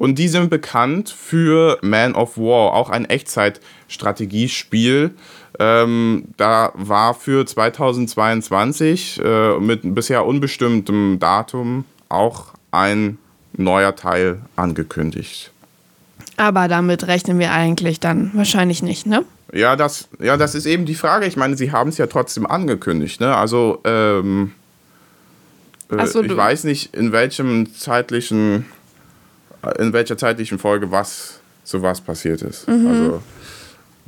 Und 0.00 0.18
die 0.18 0.28
sind 0.28 0.48
bekannt 0.48 1.10
für 1.10 1.78
Man 1.82 2.14
of 2.14 2.38
War, 2.38 2.72
auch 2.72 2.88
ein 2.88 3.04
Echtzeitstrategiespiel. 3.04 5.10
Ähm, 5.58 6.24
da 6.38 6.72
war 6.72 7.12
für 7.12 7.44
2022 7.44 9.20
äh, 9.22 9.58
mit 9.58 9.94
bisher 9.94 10.24
unbestimmtem 10.24 11.18
Datum 11.18 11.84
auch 12.08 12.46
ein 12.70 13.18
neuer 13.52 13.94
Teil 13.94 14.40
angekündigt. 14.56 15.50
Aber 16.38 16.66
damit 16.66 17.06
rechnen 17.06 17.38
wir 17.38 17.52
eigentlich 17.52 18.00
dann 18.00 18.30
wahrscheinlich 18.32 18.82
nicht, 18.82 19.06
ne? 19.06 19.26
Ja, 19.52 19.76
das, 19.76 20.08
ja, 20.18 20.38
das 20.38 20.54
ist 20.54 20.64
eben 20.64 20.86
die 20.86 20.94
Frage. 20.94 21.26
Ich 21.26 21.36
meine, 21.36 21.58
sie 21.58 21.72
haben 21.72 21.90
es 21.90 21.98
ja 21.98 22.06
trotzdem 22.06 22.46
angekündigt, 22.46 23.20
ne? 23.20 23.36
Also, 23.36 23.80
ähm, 23.84 24.52
äh, 25.90 26.06
so, 26.06 26.22
ich 26.22 26.34
weiß 26.34 26.64
nicht, 26.64 26.94
in 26.94 27.12
welchem 27.12 27.74
zeitlichen 27.74 28.64
in 29.78 29.92
welcher 29.92 30.16
zeitlichen 30.16 30.58
Folge 30.58 30.90
was 30.90 31.40
so 31.64 31.82
was 31.82 32.00
passiert 32.00 32.42
ist. 32.42 32.68
Mhm. 32.68 32.86
Also, 32.86 33.22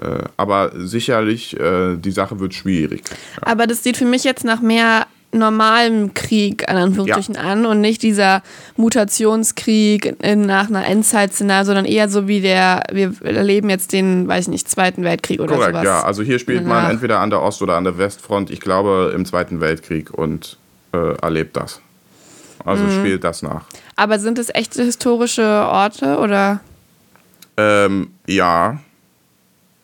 äh, 0.02 0.24
aber 0.36 0.72
sicherlich, 0.74 1.58
äh, 1.58 1.96
die 1.96 2.10
Sache 2.10 2.40
wird 2.40 2.54
schwierig. 2.54 3.02
Ja. 3.08 3.52
Aber 3.52 3.66
das 3.66 3.82
sieht 3.82 3.96
für 3.96 4.04
mich 4.04 4.24
jetzt 4.24 4.44
nach 4.44 4.60
mehr 4.60 5.06
normalem 5.34 6.12
Krieg 6.12 6.68
an 6.68 6.76
Anführungsstrichen 6.76 7.34
ja. 7.36 7.40
an 7.40 7.64
und 7.64 7.80
nicht 7.80 8.02
dieser 8.02 8.42
Mutationskrieg 8.76 10.16
in, 10.22 10.42
nach 10.42 10.68
einer 10.68 10.86
Endzeit-Szenario, 10.86 11.64
sondern 11.64 11.84
eher 11.86 12.10
so 12.10 12.28
wie 12.28 12.42
der, 12.42 12.82
wir 12.92 13.14
erleben 13.22 13.70
jetzt 13.70 13.92
den, 13.92 14.28
weiß 14.28 14.44
ich 14.44 14.48
nicht, 14.48 14.68
Zweiten 14.68 15.04
Weltkrieg 15.04 15.40
oder 15.40 15.54
Korrekt, 15.54 15.72
sowas. 15.72 15.84
ja. 15.84 16.02
Also 16.02 16.22
hier 16.22 16.38
spielt 16.38 16.66
man 16.66 16.90
entweder 16.90 17.20
an 17.20 17.30
der 17.30 17.40
Ost- 17.40 17.62
oder 17.62 17.76
an 17.76 17.84
der 17.84 17.96
Westfront, 17.96 18.50
ich 18.50 18.60
glaube 18.60 19.12
im 19.14 19.24
Zweiten 19.24 19.60
Weltkrieg 19.60 20.12
und 20.12 20.58
äh, 20.92 21.14
erlebt 21.22 21.56
das. 21.56 21.80
Also 22.64 22.84
mhm. 22.84 22.90
spielt 22.90 23.24
das 23.24 23.42
nach. 23.42 23.64
Aber 23.96 24.18
sind 24.18 24.38
es 24.38 24.50
echte 24.54 24.82
historische 24.82 25.42
Orte 25.42 26.18
oder? 26.18 26.60
Ähm, 27.56 28.10
ja. 28.26 28.80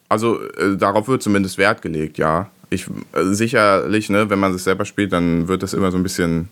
Also 0.09 0.41
äh, 0.43 0.77
darauf 0.77 1.09
wird 1.09 1.23
zumindest 1.23 1.59
Wert 1.59 1.83
gelegt, 1.83 2.19
ja. 2.19 2.49
Ich, 2.71 2.87
äh, 3.13 3.25
sicherlich, 3.33 4.11
ne, 4.11 4.31
wenn 4.31 4.39
man 4.39 4.55
es 4.55 4.65
selber 4.65 4.85
spielt, 4.85 5.13
dann 5.13 5.49
wird 5.49 5.63
das 5.63 5.75
immer 5.75 5.91
so 5.91 5.97
ein 5.97 6.03
bisschen 6.03 6.49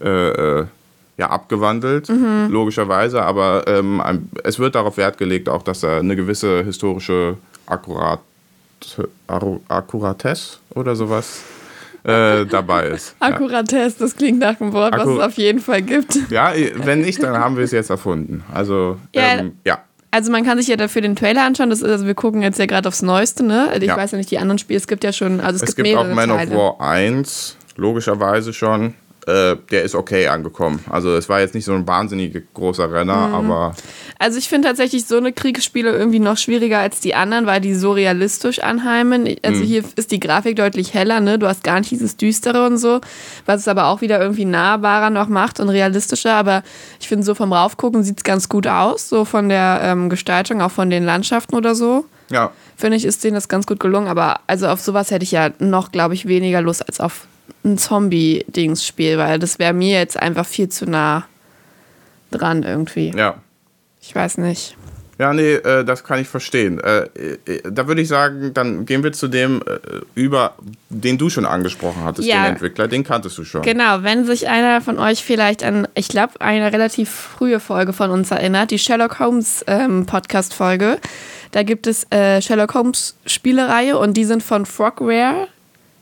äh, 0.00 0.60
äh 0.60 0.66
ja, 1.16 1.30
abgewandelt, 1.30 2.08
mhm. 2.08 2.48
logischerweise. 2.50 3.22
Aber 3.22 3.68
ähm, 3.68 4.02
es 4.42 4.58
wird 4.58 4.74
darauf 4.74 4.96
Wert 4.96 5.16
gelegt, 5.16 5.48
auch 5.48 5.62
dass 5.62 5.78
da 5.78 5.98
eine 5.98 6.16
gewisse 6.16 6.64
historische 6.64 7.36
Akkurat, 7.66 8.18
Akkuratesse 9.68 10.58
oder 10.74 10.96
sowas 10.96 11.44
äh, 12.04 12.44
dabei 12.46 12.88
ist. 12.88 13.16
Akkuratesse, 13.20 13.96
das 13.98 14.16
klingt 14.16 14.38
nach 14.38 14.60
einem 14.60 14.72
Wort, 14.72 14.92
Akku 14.94 15.06
was 15.10 15.14
es 15.18 15.20
auf 15.24 15.34
jeden 15.38 15.60
Fall 15.60 15.82
gibt. 15.82 16.18
Ja, 16.30 16.52
wenn 16.76 17.00
nicht, 17.00 17.22
dann 17.22 17.36
haben 17.36 17.56
wir 17.56 17.64
es 17.64 17.70
jetzt 17.72 17.90
erfunden. 17.90 18.44
Also, 18.52 18.98
ja. 19.14 19.22
Ähm, 19.38 19.52
ja. 19.64 19.78
Also 20.10 20.30
man 20.30 20.44
kann 20.44 20.58
sich 20.58 20.68
ja 20.68 20.76
dafür 20.76 21.02
den 21.02 21.16
Trailer 21.16 21.42
anschauen. 21.44 21.70
Das 21.70 21.80
ist, 21.82 21.90
also 21.90 22.06
wir 22.06 22.14
gucken 22.14 22.40
jetzt 22.42 22.58
ja 22.60 22.66
gerade 22.66 22.86
aufs 22.86 23.02
Neueste, 23.02 23.42
ne? 23.42 23.70
Ich 23.76 23.82
Ja. 23.84 23.96
weiß 23.96 24.12
ja 24.12 24.18
nicht, 24.18 24.30
die 24.30 24.38
anderen 24.38 24.58
Spiele, 24.58 24.76
es 24.78 24.86
gibt 24.86 25.02
ja 25.02 25.12
schon, 25.12 25.40
also 25.40 25.56
es, 25.56 25.70
Es 25.70 25.74
gibt, 25.76 25.86
gibt 25.88 25.98
auch 25.98 26.06
Man 26.06 26.28
Teile. 26.28 26.56
of 26.56 26.78
War 26.78 26.88
1, 26.88 27.56
logischerweise 27.76 28.52
schon. 28.52 28.94
Äh, 29.26 29.56
der 29.70 29.82
ist 29.84 29.94
okay 29.94 30.28
angekommen. 30.28 30.84
Also 30.90 31.16
es 31.16 31.28
war 31.30 31.40
jetzt 31.40 31.54
nicht 31.54 31.64
so 31.64 31.72
ein 31.72 31.86
wahnsinnig 31.86 32.42
großer 32.52 32.92
Renner, 32.92 33.28
Mhm. 33.28 33.34
aber 33.34 33.74
Also 34.18 34.38
ich 34.38 34.48
finde 34.48 34.68
tatsächlich 34.68 35.06
so 35.06 35.16
eine 35.16 35.32
Kriegsspiele 35.32 35.90
irgendwie 35.90 36.18
noch 36.18 36.36
schwieriger 36.36 36.78
als 36.78 37.00
die 37.00 37.14
anderen, 37.14 37.46
weil 37.46 37.60
die 37.60 37.74
so 37.74 37.92
realistisch 37.92 38.58
anheimen. 38.60 39.34
Also 39.42 39.60
Mhm. 39.62 39.66
hier 39.66 39.84
ist 39.96 40.10
die 40.10 40.20
Grafik 40.20 40.56
deutlich 40.56 40.92
heller, 40.94 41.20
ne? 41.20 41.38
Du 41.38 41.46
hast 41.48 41.64
gar 41.64 41.78
nicht 41.78 41.90
dieses 41.90 42.16
Düstere 42.16 42.66
und 42.66 42.76
so, 42.76 43.00
was 43.46 43.60
es 43.62 43.68
aber 43.68 43.86
auch 43.86 44.00
wieder 44.02 44.20
irgendwie 44.20 44.44
nahbarer 44.44 45.08
noch 45.10 45.28
macht 45.28 45.58
und 45.58 45.68
realistischer. 45.70 46.34
Aber 46.34 46.62
ich 47.00 47.08
finde, 47.08 47.24
so 47.24 47.34
vom 47.34 47.52
Raufgucken 47.52 48.04
sieht 48.04 48.18
es 48.18 48.24
ganz 48.24 48.48
gut 48.48 48.66
aus, 48.66 49.08
so 49.08 49.24
von 49.24 49.48
der 49.48 49.80
ähm, 49.84 50.10
Gestaltung, 50.10 50.60
auch 50.60 50.70
von 50.70 50.90
den 50.90 51.04
Landschaften 51.04 51.54
oder 51.56 51.74
so. 51.74 52.04
ja. 52.30 52.52
Finde 52.76 52.96
ich, 52.96 53.04
ist 53.04 53.22
denen 53.22 53.34
das 53.36 53.48
ganz 53.48 53.66
gut 53.66 53.78
gelungen. 53.78 54.08
Aber 54.08 54.40
also 54.48 54.66
auf 54.66 54.80
sowas 54.80 55.10
hätte 55.12 55.22
ich 55.22 55.30
ja 55.30 55.50
noch, 55.60 55.92
glaube 55.92 56.14
ich, 56.14 56.26
weniger 56.26 56.60
Lust 56.60 56.84
als 56.88 56.98
auf 56.98 57.26
ein 57.64 57.78
Zombie-Dings-Spiel, 57.78 59.18
weil 59.18 59.38
das 59.38 59.58
wäre 59.58 59.72
mir 59.72 59.98
jetzt 59.98 60.18
einfach 60.20 60.46
viel 60.46 60.68
zu 60.68 60.86
nah 60.88 61.26
dran 62.30 62.62
irgendwie. 62.62 63.12
Ja. 63.16 63.36
Ich 64.00 64.14
weiß 64.14 64.38
nicht. 64.38 64.76
Ja, 65.18 65.32
nee, 65.32 65.54
äh, 65.54 65.84
das 65.84 66.02
kann 66.02 66.20
ich 66.20 66.26
verstehen. 66.26 66.80
Äh, 66.80 67.04
äh, 67.46 67.62
da 67.70 67.86
würde 67.86 68.02
ich 68.02 68.08
sagen, 68.08 68.52
dann 68.52 68.84
gehen 68.84 69.04
wir 69.04 69.12
zu 69.12 69.28
dem 69.28 69.62
äh, 69.62 70.00
über, 70.16 70.54
den 70.88 71.18
du 71.18 71.30
schon 71.30 71.46
angesprochen 71.46 72.02
hattest, 72.02 72.26
Ja. 72.26 72.42
den 72.44 72.54
Entwickler, 72.54 72.88
den 72.88 73.04
kanntest 73.04 73.38
du 73.38 73.44
schon. 73.44 73.62
Genau, 73.62 74.02
wenn 74.02 74.24
sich 74.24 74.48
einer 74.48 74.80
von 74.80 74.98
euch 74.98 75.22
vielleicht 75.24 75.62
an, 75.62 75.86
ich 75.94 76.08
glaube, 76.08 76.40
eine 76.40 76.72
relativ 76.72 77.10
frühe 77.10 77.60
Folge 77.60 77.92
von 77.92 78.10
uns 78.10 78.32
erinnert, 78.32 78.72
die 78.72 78.78
Sherlock 78.78 79.20
Holmes 79.20 79.64
ähm, 79.68 80.04
Podcast-Folge, 80.04 80.98
da 81.52 81.62
gibt 81.62 81.86
es 81.86 82.10
äh, 82.10 82.42
Sherlock 82.42 82.74
Holmes 82.74 83.16
Spielereihe 83.24 83.96
und 83.96 84.16
die 84.16 84.24
sind 84.24 84.42
von 84.42 84.66
Frogware. 84.66 85.46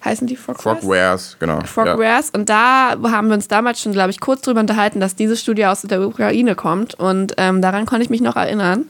Heißen 0.04 0.26
die 0.26 0.37
Frogwares? 0.37 0.80
Frogwares, 0.80 1.37
genau. 1.38 1.59
Ja. 1.61 1.64
Frogwares. 1.64 2.30
Und 2.30 2.49
da 2.49 2.97
haben 3.04 3.28
wir 3.28 3.35
uns 3.35 3.47
damals 3.49 3.80
schon, 3.80 3.92
glaube 3.92 4.11
ich, 4.11 4.21
kurz 4.21 4.42
drüber 4.42 4.61
unterhalten, 4.61 4.99
dass 5.00 5.14
dieses 5.14 5.40
Studio 5.40 5.68
aus 5.71 5.82
der 5.82 6.00
Ukraine 6.00 6.54
kommt. 6.54 6.94
Und 6.94 7.35
ähm, 7.37 7.62
daran 7.62 7.87
konnte 7.87 8.02
ich 8.04 8.11
mich 8.11 8.21
noch 8.21 8.37
erinnern. 8.37 8.87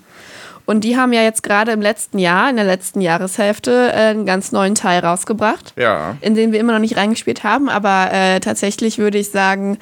Und 0.64 0.84
die 0.84 0.96
haben 0.96 1.12
ja 1.12 1.22
jetzt 1.22 1.42
gerade 1.42 1.72
im 1.72 1.82
letzten 1.82 2.18
Jahr, 2.18 2.48
in 2.48 2.56
der 2.56 2.64
letzten 2.64 3.00
Jahreshälfte, 3.00 3.90
äh, 3.92 3.96
einen 4.10 4.26
ganz 4.26 4.52
neuen 4.52 4.74
Teil 4.74 5.00
rausgebracht 5.00 5.74
Ja. 5.76 6.16
in 6.20 6.34
den 6.34 6.52
wir 6.52 6.60
immer 6.60 6.72
noch 6.72 6.78
nicht 6.78 6.96
reingespielt 6.96 7.42
haben, 7.42 7.68
aber 7.68 8.10
äh, 8.12 8.38
tatsächlich 8.40 8.98
würde 8.98 9.18
ich 9.18 9.30
sagen, 9.30 9.78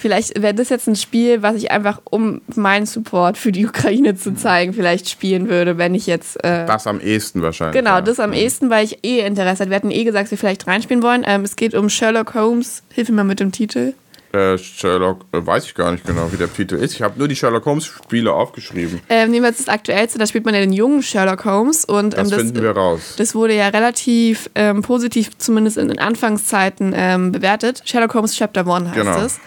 vielleicht 0.00 0.40
wäre 0.40 0.54
das 0.54 0.68
jetzt 0.68 0.86
ein 0.86 0.96
Spiel, 0.96 1.42
was 1.42 1.56
ich 1.56 1.70
einfach, 1.70 2.00
um 2.04 2.40
meinen 2.54 2.86
Support 2.86 3.36
für 3.36 3.52
die 3.52 3.66
Ukraine 3.66 4.14
zu 4.14 4.34
zeigen, 4.34 4.72
vielleicht 4.72 5.08
spielen 5.10 5.48
würde, 5.48 5.76
wenn 5.76 5.94
ich 5.94 6.06
jetzt. 6.06 6.42
Äh, 6.44 6.64
Das 6.66 6.86
am 6.86 7.00
ehesten 7.00 7.42
wahrscheinlich. 7.42 7.76
genau, 7.76 7.96
ja. 7.96 8.00
das 8.00 8.20
am 8.20 8.32
ehesten, 8.32 8.70
weil 8.70 8.84
ich 8.84 9.04
eh 9.04 9.20
Interesse 9.20 9.60
hatte. 9.62 9.70
Wir 9.70 9.76
hatten 9.76 9.90
eh 9.90 10.04
gesagt, 10.04 10.24
dass 10.26 10.30
wir 10.30 10.38
vielleicht 10.38 10.66
reinspielen 10.66 11.02
wollen. 11.02 11.24
Ähm, 11.26 11.42
es 11.42 11.56
geht 11.56 11.74
um 11.74 11.88
Sherlock 11.90 12.34
Holmes. 12.34 12.82
Hilf 12.94 13.08
mir 13.08 13.16
mal 13.16 13.24
mit 13.24 13.40
dem 13.40 13.52
Titel. 13.52 13.94
Äh, 14.30 14.58
Sherlock, 14.58 15.24
äh, 15.32 15.38
weiß 15.44 15.64
ich 15.64 15.74
gar 15.74 15.90
nicht 15.90 16.04
genau, 16.06 16.30
wie 16.30 16.36
der 16.36 16.52
Titel 16.52 16.74
ist. 16.74 16.92
Ich 16.92 17.00
habe 17.00 17.18
nur 17.18 17.28
die 17.28 17.34
Sherlock 17.34 17.64
Holmes 17.64 17.86
Spiele 17.86 18.30
aufgeschrieben. 18.30 19.00
Ähm, 19.08 19.30
nehmen 19.30 19.42
wir 19.44 19.48
jetzt 19.48 19.60
das 19.60 19.68
aktuellste, 19.68 20.18
da 20.18 20.26
spielt 20.26 20.44
man 20.44 20.52
ja 20.52 20.60
den 20.60 20.74
jungen 20.74 21.02
Sherlock 21.02 21.46
Holmes 21.46 21.86
und 21.86 22.14
ähm, 22.16 22.28
Das 22.28 22.34
finden 22.34 22.60
wir 22.62 22.72
raus. 22.72 23.14
Das 23.16 23.34
wurde 23.34 23.54
ja 23.56 23.68
relativ 23.68 24.50
ähm, 24.54 24.82
positiv, 24.82 25.30
zumindest 25.38 25.78
in 25.78 25.88
den 25.88 25.98
Anfangszeiten, 25.98 26.92
ähm, 26.94 27.32
bewertet. 27.32 27.80
Sherlock 27.86 28.12
Holmes 28.14 28.34
Chapter 28.36 28.66
1 28.66 28.88
heißt 28.88 28.94
Genau. 28.96 29.18
es. 29.22 29.40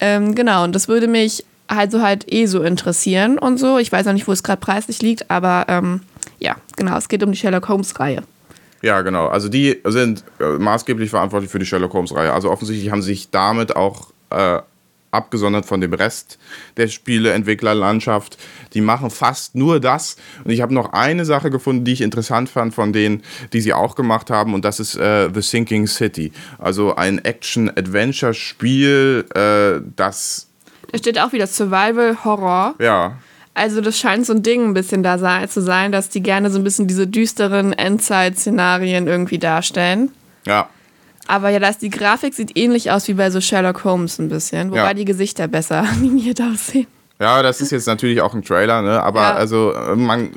Ähm, 0.00 0.34
genau, 0.34 0.64
und 0.64 0.74
das 0.74 0.88
würde 0.88 1.06
mich 1.06 1.44
halt 1.70 1.92
so 1.92 2.02
halt 2.02 2.32
eh 2.32 2.46
so 2.46 2.62
interessieren 2.62 3.38
und 3.38 3.58
so. 3.58 3.78
Ich 3.78 3.92
weiß 3.92 4.06
auch 4.06 4.12
nicht, 4.12 4.26
wo 4.26 4.32
es 4.32 4.42
gerade 4.42 4.60
preislich 4.60 5.02
liegt, 5.02 5.30
aber 5.30 5.66
ähm, 5.68 6.00
ja, 6.38 6.56
genau, 6.76 6.96
es 6.96 7.08
geht 7.08 7.22
um 7.22 7.32
die 7.32 7.38
Sherlock 7.38 7.68
Holmes-Reihe. 7.68 8.22
Ja, 8.82 9.02
genau. 9.02 9.28
Also 9.28 9.48
die 9.48 9.78
sind 9.84 10.24
äh, 10.40 10.58
maßgeblich 10.58 11.10
verantwortlich 11.10 11.50
für 11.50 11.58
die 11.58 11.66
Sherlock 11.66 11.92
Holmes-Reihe. 11.92 12.32
Also 12.32 12.50
offensichtlich 12.50 12.90
haben 12.90 13.02
sie 13.02 13.10
sich 13.10 13.30
damit 13.30 13.76
auch 13.76 14.12
äh, 14.30 14.60
abgesondert 15.10 15.66
von 15.66 15.80
dem 15.80 15.92
Rest 15.92 16.38
der 16.76 16.88
Spieleentwicklerlandschaft. 16.88 18.38
Die 18.74 18.80
machen 18.80 19.10
fast 19.10 19.54
nur 19.54 19.80
das. 19.80 20.16
Und 20.44 20.50
ich 20.50 20.60
habe 20.60 20.74
noch 20.74 20.92
eine 20.92 21.24
Sache 21.24 21.50
gefunden, 21.50 21.84
die 21.84 21.92
ich 21.92 22.00
interessant 22.00 22.48
fand 22.48 22.74
von 22.74 22.92
denen, 22.92 23.22
die 23.52 23.60
sie 23.60 23.72
auch 23.72 23.96
gemacht 23.96 24.30
haben. 24.30 24.54
Und 24.54 24.64
das 24.64 24.80
ist 24.80 24.96
äh, 24.96 25.28
The 25.32 25.42
Sinking 25.42 25.86
City. 25.86 26.32
Also 26.58 26.94
ein 26.94 27.24
Action-Adventure-Spiel, 27.24 29.24
äh, 29.34 29.80
das, 29.96 30.48
Da 30.92 30.98
steht 30.98 31.18
auch 31.18 31.32
wieder 31.32 31.46
Survival 31.46 32.24
Horror. 32.24 32.74
ja, 32.78 33.16
Also 33.54 33.80
das 33.80 33.98
scheint 33.98 34.26
so 34.26 34.32
ein 34.32 34.42
Ding 34.42 34.64
ein 34.64 34.74
bisschen 34.74 35.02
da 35.02 35.48
zu 35.48 35.60
sein, 35.60 35.92
dass 35.92 36.08
die 36.08 36.22
gerne 36.22 36.50
so 36.50 36.58
ein 36.58 36.64
bisschen 36.64 36.86
diese 36.86 37.06
düsteren 37.06 37.72
Endzeit-Szenarien 37.72 39.06
irgendwie 39.06 39.38
darstellen. 39.38 40.10
ja, 40.46 40.68
Aber 41.26 41.50
ja, 41.50 41.58
das, 41.58 41.78
die 41.78 41.90
Grafik 41.90 42.34
sieht 42.34 42.56
ähnlich 42.56 42.90
aus 42.90 43.06
wie 43.08 43.14
bei 43.14 43.30
so 43.30 43.40
Sherlock 43.40 43.84
Holmes 43.84 44.18
ein 44.18 44.28
bisschen, 44.28 44.70
wobei 44.70 44.78
Ja. 44.88 44.94
die 44.94 45.04
Gesichter 45.04 45.46
besser 45.48 45.78
animiert 45.96 46.40
aussehen. 46.40 46.86
Ja, 47.20 47.42
das 47.42 47.60
ist 47.60 47.70
jetzt 47.70 47.86
natürlich 47.86 48.20
auch 48.22 48.34
ein 48.34 48.42
Trailer, 48.42 48.80
ne? 48.82 49.02
aber 49.02 49.20
Ja. 49.20 49.34
also 49.34 49.72
äh, 49.74 49.94
man 49.94 50.30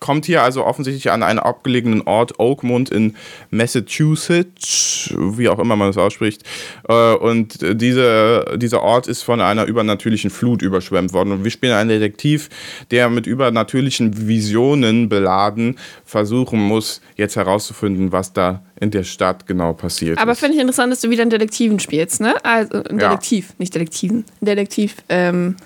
kommt 0.00 0.26
hier 0.26 0.42
also 0.42 0.64
offensichtlich 0.64 1.10
an 1.10 1.22
einen 1.22 1.38
abgelegenen 1.38 2.02
Ort, 2.02 2.38
Oakmont 2.38 2.90
in 2.90 3.14
Massachusetts, 3.50 5.12
wie 5.16 5.48
auch 5.48 5.58
immer 5.58 5.76
man 5.76 5.88
das 5.88 5.96
ausspricht. 5.98 6.42
Äh, 6.88 7.14
Und 7.14 7.58
diese, 7.80 8.56
dieser 8.56 8.82
Ort 8.82 9.06
ist 9.08 9.22
von 9.22 9.40
einer 9.40 9.64
übernatürlichen 9.64 10.30
Flut 10.30 10.62
überschwemmt 10.62 11.12
worden. 11.12 11.32
Und 11.32 11.44
wir 11.44 11.50
spielen 11.50 11.72
einen 11.72 11.88
Detektiv, 11.90 12.48
der 12.90 13.08
mit 13.08 13.26
übernatürlichen 13.26 14.28
Visionen 14.28 15.08
beladen 15.08 15.78
versuchen 16.04 16.60
muss, 16.60 17.00
jetzt 17.16 17.36
herauszufinden, 17.36 18.12
was 18.12 18.32
da 18.32 18.62
in 18.80 18.90
der 18.90 19.04
Stadt 19.04 19.46
genau 19.46 19.72
passiert 19.72 20.18
Aber 20.18 20.34
finde 20.36 20.54
ich 20.54 20.60
interessant, 20.60 20.92
dass 20.92 21.00
du 21.00 21.10
wieder 21.10 21.22
einen 21.22 21.30
Detektiven 21.30 21.80
spielst, 21.80 22.20
ne? 22.20 22.34
Also 22.44 22.82
ein 22.84 22.98
Ja. 22.98 23.10
Detektiv, 23.10 23.54
nicht 23.58 23.74
Detektiven. 23.74 24.24
Ein 24.40 24.46
Detektiv 24.46 24.96
ähm, 25.08 25.56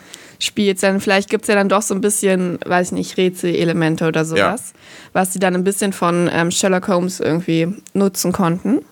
spielst, 0.42 0.82
dann 0.82 1.00
vielleicht 1.00 1.30
gibt 1.30 1.42
es 1.42 1.48
ja 1.48 1.54
dann 1.54 1.68
doch 1.68 1.82
so 1.82 1.94
ein 1.94 2.00
bisschen, 2.00 2.58
weiß 2.64 2.88
ich 2.88 2.92
nicht, 2.92 3.16
Rätselelemente 3.16 4.06
oder 4.06 4.24
sowas, 4.24 4.72
was 5.12 5.32
sie 5.32 5.38
dann 5.38 5.54
ein 5.54 5.64
bisschen 5.64 5.92
von 5.92 6.28
ähm, 6.32 6.50
Sherlock 6.50 6.88
Holmes 6.88 7.20
irgendwie 7.20 7.68
nutzen 7.94 8.32
konnten. 8.32 8.84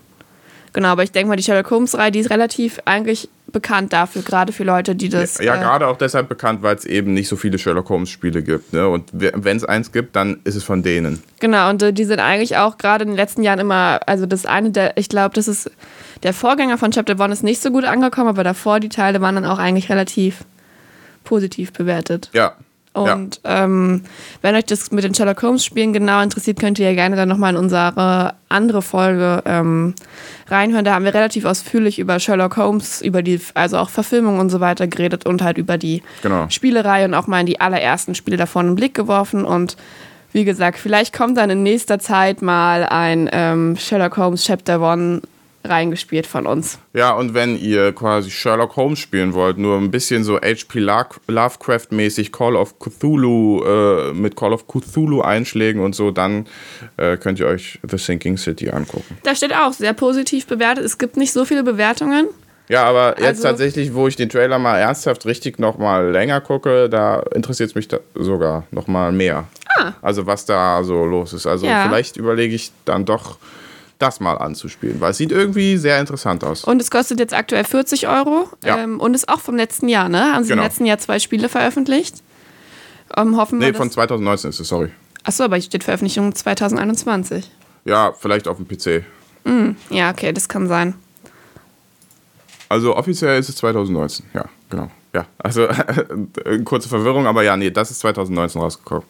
Genau, 0.73 0.89
aber 0.89 1.03
ich 1.03 1.11
denke 1.11 1.29
mal, 1.29 1.37
die 1.37 1.43
Sherlock 1.43 1.71
Holmes-Reihe, 1.71 2.13
die 2.13 2.21
ist 2.21 2.31
relativ 2.31 2.79
eigentlich 2.85 3.29
bekannt 3.51 3.93
dafür, 3.93 4.23
gerade 4.23 4.53
für 4.53 4.63
Leute, 4.63 4.95
die 4.95 5.09
das. 5.09 5.39
Ja, 5.39 5.57
äh, 5.57 5.59
gerade 5.59 5.89
auch 5.89 5.97
deshalb 5.97 6.29
bekannt, 6.29 6.63
weil 6.63 6.77
es 6.77 6.85
eben 6.85 7.13
nicht 7.13 7.29
so 7.29 7.35
viele 7.35 7.59
Sherlock 7.59 7.89
Holmes-Spiele 7.89 8.45
gibt. 8.45 8.73
Ne? 8.73 8.89
Und 8.89 9.11
wenn 9.13 9.57
es 9.57 9.65
eins 9.65 9.91
gibt, 9.91 10.15
dann 10.15 10.39
ist 10.45 10.55
es 10.55 10.63
von 10.63 10.85
denen. 10.85 11.23
Genau, 11.41 11.71
und 11.71 11.83
äh, 11.83 11.93
die 11.93 12.05
sind 12.05 12.21
eigentlich 12.21 12.57
auch 12.57 12.79
gerade 12.79 13.03
in 13.03 13.11
den 13.11 13.17
letzten 13.17 13.43
Jahren 13.43 13.59
immer, 13.59 14.01
also 14.07 14.27
das 14.27 14.47
eine 14.47 14.71
der, 14.71 14.97
ich 14.97 15.09
glaube, 15.09 15.35
das 15.35 15.49
ist, 15.49 15.71
der 16.23 16.33
Vorgänger 16.33 16.79
von 16.79 16.93
Chapter 16.93 17.19
One 17.19 17.33
ist 17.33 17.43
nicht 17.43 17.61
so 17.61 17.71
gut 17.71 17.85
angekommen, 17.85 18.29
aber 18.29 18.45
davor 18.45 18.79
die 18.79 18.91
Teile 18.91 19.21
waren 19.21 19.35
dann 19.35 19.47
auch 19.47 19.59
eigentlich 19.59 19.91
relativ 19.91 20.45
positiv 21.25 21.73
bewertet. 21.73 22.31
Ja. 22.33 22.55
Und 22.93 23.41
ähm, 23.45 24.03
wenn 24.43 24.57
euch 24.57 24.65
das 24.65 24.91
mit 24.91 25.05
den 25.05 25.15
Sherlock 25.15 25.41
Holmes 25.43 25.65
Spielen 25.65 25.93
genau 25.93 26.21
interessiert, 26.23 26.59
könnt 26.59 26.79
ihr 26.81 26.89
ja 26.89 26.95
gerne 26.95 27.15
dann 27.15 27.29
nochmal 27.29 27.53
in 27.53 27.57
unsere 27.57 28.35
andere 28.49 28.83
Folge 28.83 29.43
ähm, 29.47 29.95
reinhören. 30.49 30.85
Da 30.85 30.95
haben 30.95 31.05
wir 31.05 31.15
relativ 31.15 31.45
ausführlich 31.45 32.01
über 32.01 32.19
Sherlock 32.19 32.57
Holmes, 32.57 33.01
über 33.01 33.23
die, 33.23 33.41
also 33.55 33.79
auch 33.79 33.91
Verfilmung 33.91 34.41
und 34.41 34.51
so 34.51 34.59
weiter 34.59 34.89
geredet 34.89 35.25
und 35.25 35.41
halt 35.41 35.57
über 35.57 35.79
die 35.79 36.03
Genau. 36.23 36.47
Spielerei 36.49 37.05
und 37.05 37.15
auch 37.15 37.29
mal 37.29 37.41
in 37.41 37.47
die 37.47 37.61
allerersten 37.61 38.17
Spiele 38.17 38.37
davon 38.37 38.67
einen 38.67 38.75
Blick 38.75 38.95
geworfen. 38.95 39.45
Und 39.45 39.77
wie 40.33 40.45
gesagt, 40.45 40.79
vielleicht 40.79 41.17
kommt 41.17 41.37
dann 41.37 41.49
in 41.51 41.63
nächster 41.63 42.01
Zeit 42.01 42.43
mal 42.43 42.85
ein 42.85 43.31
ähm, 43.33 43.77
Sherlock 43.77 44.17
Holmes 44.17 44.45
Chapter 44.45 44.81
One 44.81 45.23
reingespielt 45.65 46.27
von 46.27 46.47
uns. 46.47 46.79
Ja, 46.95 47.13
und 47.13 47.35
wenn 47.35 47.57
ihr 47.59 47.93
quasi 47.93 48.31
Sherlock 48.31 48.77
Holmes 48.77 48.99
spielen 48.99 49.35
wollt, 49.35 49.59
nur 49.59 49.77
ein 49.77 49.91
bisschen 49.91 50.25
so 50.25 50.37
H.P. 50.37 50.79
Lovecraft-mäßig 51.29 52.33
Call 52.33 52.57
of 52.57 52.79
Cthulhu, 52.79 53.63
äh, 53.65 54.13
mit 54.13 54.37
Call 54.37 54.53
of 54.53 54.67
Cthulhu 54.67 55.21
Einschlägen 55.21 55.83
und 55.83 55.95
so, 55.95 56.11
dann 56.11 56.47
äh, 56.97 57.17
könnt 57.17 57.41
ihr 57.41 57.47
euch 57.47 57.79
The 57.89 57.99
Sinking 57.99 58.37
City 58.39 58.71
angucken. 58.71 59.19
Da 59.23 59.35
steht 59.35 59.55
auch 59.55 59.73
sehr 59.73 59.93
positiv 59.93 60.47
bewertet. 60.47 60.85
Es 60.85 60.99
gibt 60.99 61.17
nicht 61.17 61.33
so 61.33 61.45
viele 61.45 61.63
Bewertungen. 61.63 62.29
Ja, 62.69 62.85
aber 62.85 63.17
jetzt 63.19 63.39
Also- 63.39 63.43
tatsächlich, 63.49 63.95
wo 63.95 64.07
ich 64.07 64.15
den 64.17 64.29
Trailer 64.29 64.59
mal 64.61 64.79
ernsthaft 64.79 65.27
richtig 65.27 65.59
noch 65.59 65.77
mal 65.77 66.11
länger 66.11 66.41
gucke, 66.41 66.89
da 66.89 67.21
interessiert 67.35 67.71
es 67.71 67.75
mich 67.75 67.89
sogar 68.15 68.65
noch 68.71 68.87
mal 68.87 69.11
mehr. 69.13 69.49
Also 70.03 70.27
was 70.27 70.45
da 70.45 70.83
so 70.85 71.05
los 71.05 71.33
ist. 71.33 71.47
Also 71.47 71.67
Ah. 71.67 71.71
Ja. 71.71 71.83
vielleicht 71.89 72.17
überlege 72.17 72.55
ich 72.55 72.71
dann 72.85 73.05
doch, 73.05 73.39
das 74.01 74.19
mal 74.21 74.35
anzuspielen, 74.39 75.01
weil 75.01 75.11
es 75.13 75.19
sieht 75.19 75.31
irgendwie 75.33 75.77
sehr 75.77 76.01
interessant 76.01 76.43
aus. 76.45 76.65
Und 76.65 76.81
es 76.81 76.91
kostet 76.91 77.19
jetzt 77.21 77.35
aktuell 77.35 77.65
40 77.65 78.09
Euro. 78.09 78.49
Ja. 78.65 78.79
Ähm, 78.79 78.99
und 79.01 79.15
ist 79.15 79.29
auch 79.29 79.41
vom 79.41 79.57
letzten 79.57 79.89
Jahr, 79.89 80.09
ne? 80.09 80.33
Haben 80.35 80.43
sie 80.45 80.51
Genau. 80.51 80.63
im 80.63 80.67
letzten 80.69 80.87
Jahr 80.87 80.99
zwei 80.99 81.19
Spiele 81.19 81.49
veröffentlicht? 81.49 82.17
Ähm, 83.17 83.37
hoffen 83.37 83.61
wir, 83.61 83.67
Nee, 83.67 83.73
dass- 83.73 83.79
von 83.79 83.91
2019 83.91 84.51
ist 84.51 84.61
es, 84.61 84.69
sorry. 84.69 84.91
Achso, 85.25 85.45
aber 85.45 85.57
hier 85.57 85.65
steht 85.65 85.85
Veröffentlichung 85.85 86.35
2021. 86.35 87.51
Ja, 87.85 88.13
vielleicht 88.19 88.49
auf 88.49 88.57
dem 88.57 88.67
PC. 88.67 89.05
Ja, 89.91 90.11
okay, 90.11 90.33
das 90.33 90.49
kann 90.49 90.67
sein. 90.69 90.95
Also 92.69 92.97
offiziell 92.97 93.39
ist 93.39 93.49
es 93.49 93.57
2019, 93.57 94.27
ja, 94.33 94.45
genau. 94.69 94.91
ja, 95.13 95.27
also 95.39 95.67
kurze 96.65 96.89
Verwirrung, 96.89 97.27
aber 97.27 97.43
ja, 97.43 97.57
nee, 97.57 97.71
das 97.71 97.91
ist 97.91 98.01
2019 98.01 98.61
rausgekommen. 98.61 99.05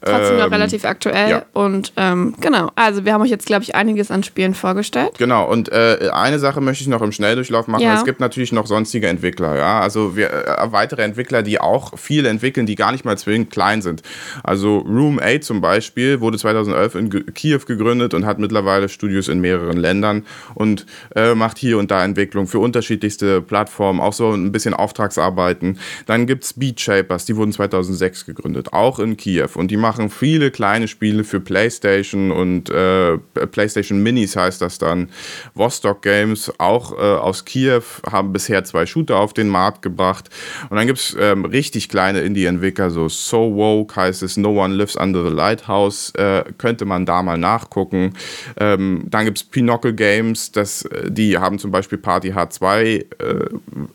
Trotzdem 0.00 0.36
noch 0.36 0.46
ähm, 0.46 0.52
relativ 0.52 0.84
aktuell. 0.84 1.30
Ja. 1.30 1.44
Und 1.52 1.92
ähm, 1.96 2.34
genau, 2.40 2.70
also 2.74 3.04
wir 3.04 3.12
haben 3.12 3.22
euch 3.22 3.30
jetzt, 3.30 3.46
glaube 3.46 3.62
ich, 3.62 3.74
einiges 3.74 4.10
an 4.10 4.22
Spielen 4.22 4.54
vorgestellt. 4.54 5.12
Genau, 5.18 5.50
und 5.50 5.70
äh, 5.70 6.10
eine 6.12 6.38
Sache 6.38 6.60
möchte 6.60 6.82
ich 6.82 6.88
noch 6.88 7.02
im 7.02 7.12
Schnelldurchlauf 7.12 7.66
machen. 7.66 7.82
Ja. 7.82 7.94
Es 7.94 8.04
gibt 8.04 8.20
natürlich 8.20 8.52
noch 8.52 8.66
sonstige 8.66 9.08
Entwickler, 9.08 9.56
ja. 9.56 9.80
Also 9.80 10.16
wir, 10.16 10.32
äh, 10.32 10.72
weitere 10.72 11.02
Entwickler, 11.02 11.42
die 11.42 11.60
auch 11.60 11.98
viel 11.98 12.26
entwickeln, 12.26 12.66
die 12.66 12.74
gar 12.74 12.92
nicht 12.92 13.04
mal 13.04 13.16
zwingend 13.18 13.50
klein 13.50 13.82
sind. 13.82 14.02
Also 14.42 14.78
Room 14.78 15.20
8 15.22 15.42
zum 15.42 15.60
Beispiel 15.60 16.20
wurde 16.20 16.38
2011 16.38 16.94
in 16.94 17.10
G 17.10 17.24
Kiew 17.34 17.60
gegründet 17.66 18.14
und 18.14 18.26
hat 18.26 18.38
mittlerweile 18.38 18.88
Studios 18.88 19.28
in 19.28 19.40
mehreren 19.40 19.76
Ländern 19.76 20.24
und 20.54 20.86
äh, 21.14 21.34
macht 21.34 21.58
hier 21.58 21.78
und 21.78 21.90
da 21.90 22.04
Entwicklung 22.04 22.46
für 22.46 22.58
unterschiedlichste 22.58 23.42
Plattformen, 23.42 24.00
auch 24.00 24.12
so 24.12 24.32
ein 24.32 24.52
bisschen 24.52 24.74
Auftragsarbeiten. 24.74 25.78
Dann 26.06 26.26
gibt 26.26 26.44
es 26.44 26.52
Beat 26.54 26.80
Shapers, 26.80 27.24
die 27.24 27.36
wurden 27.36 27.52
2006 27.52 28.26
gegründet, 28.26 28.72
auch 28.72 28.98
in 28.98 29.16
Kiew. 29.16 29.48
Und 29.54 29.70
die 29.70 29.73
machen 29.76 30.10
viele 30.10 30.50
kleine 30.50 30.88
Spiele 30.88 31.24
für 31.24 31.40
PlayStation 31.40 32.30
und 32.30 32.70
äh, 32.70 33.18
PlayStation 33.50 34.02
Minis 34.02 34.36
heißt 34.36 34.60
das 34.60 34.78
dann. 34.78 35.08
Vostok 35.54 36.02
Games, 36.02 36.52
auch 36.58 36.92
äh, 36.92 37.02
aus 37.02 37.44
Kiew, 37.44 37.82
haben 38.10 38.32
bisher 38.32 38.64
zwei 38.64 38.86
Shooter 38.86 39.16
auf 39.16 39.32
den 39.32 39.48
Markt 39.48 39.82
gebracht. 39.82 40.30
Und 40.70 40.76
dann 40.76 40.86
gibt 40.86 40.98
es 40.98 41.16
ähm, 41.18 41.44
richtig 41.44 41.88
kleine 41.88 42.20
Indie-Entwickler, 42.20 42.90
so 42.90 43.08
So 43.08 43.54
Woke 43.54 43.96
heißt 43.96 44.22
es, 44.22 44.36
No 44.36 44.62
One 44.62 44.74
Lives 44.74 44.96
Under 44.96 45.24
the 45.24 45.34
Lighthouse, 45.34 46.10
äh, 46.16 46.44
könnte 46.58 46.84
man 46.84 47.06
da 47.06 47.22
mal 47.22 47.38
nachgucken. 47.38 48.14
Ähm, 48.58 49.04
dann 49.06 49.24
gibt 49.24 49.38
es 49.38 49.44
Pinocchio 49.44 49.92
Games, 49.94 50.52
das, 50.52 50.84
äh, 50.86 51.10
die 51.10 51.38
haben 51.38 51.58
zum 51.58 51.70
Beispiel 51.70 51.98
Party 51.98 52.32
H2 52.32 52.66
äh, 52.76 53.04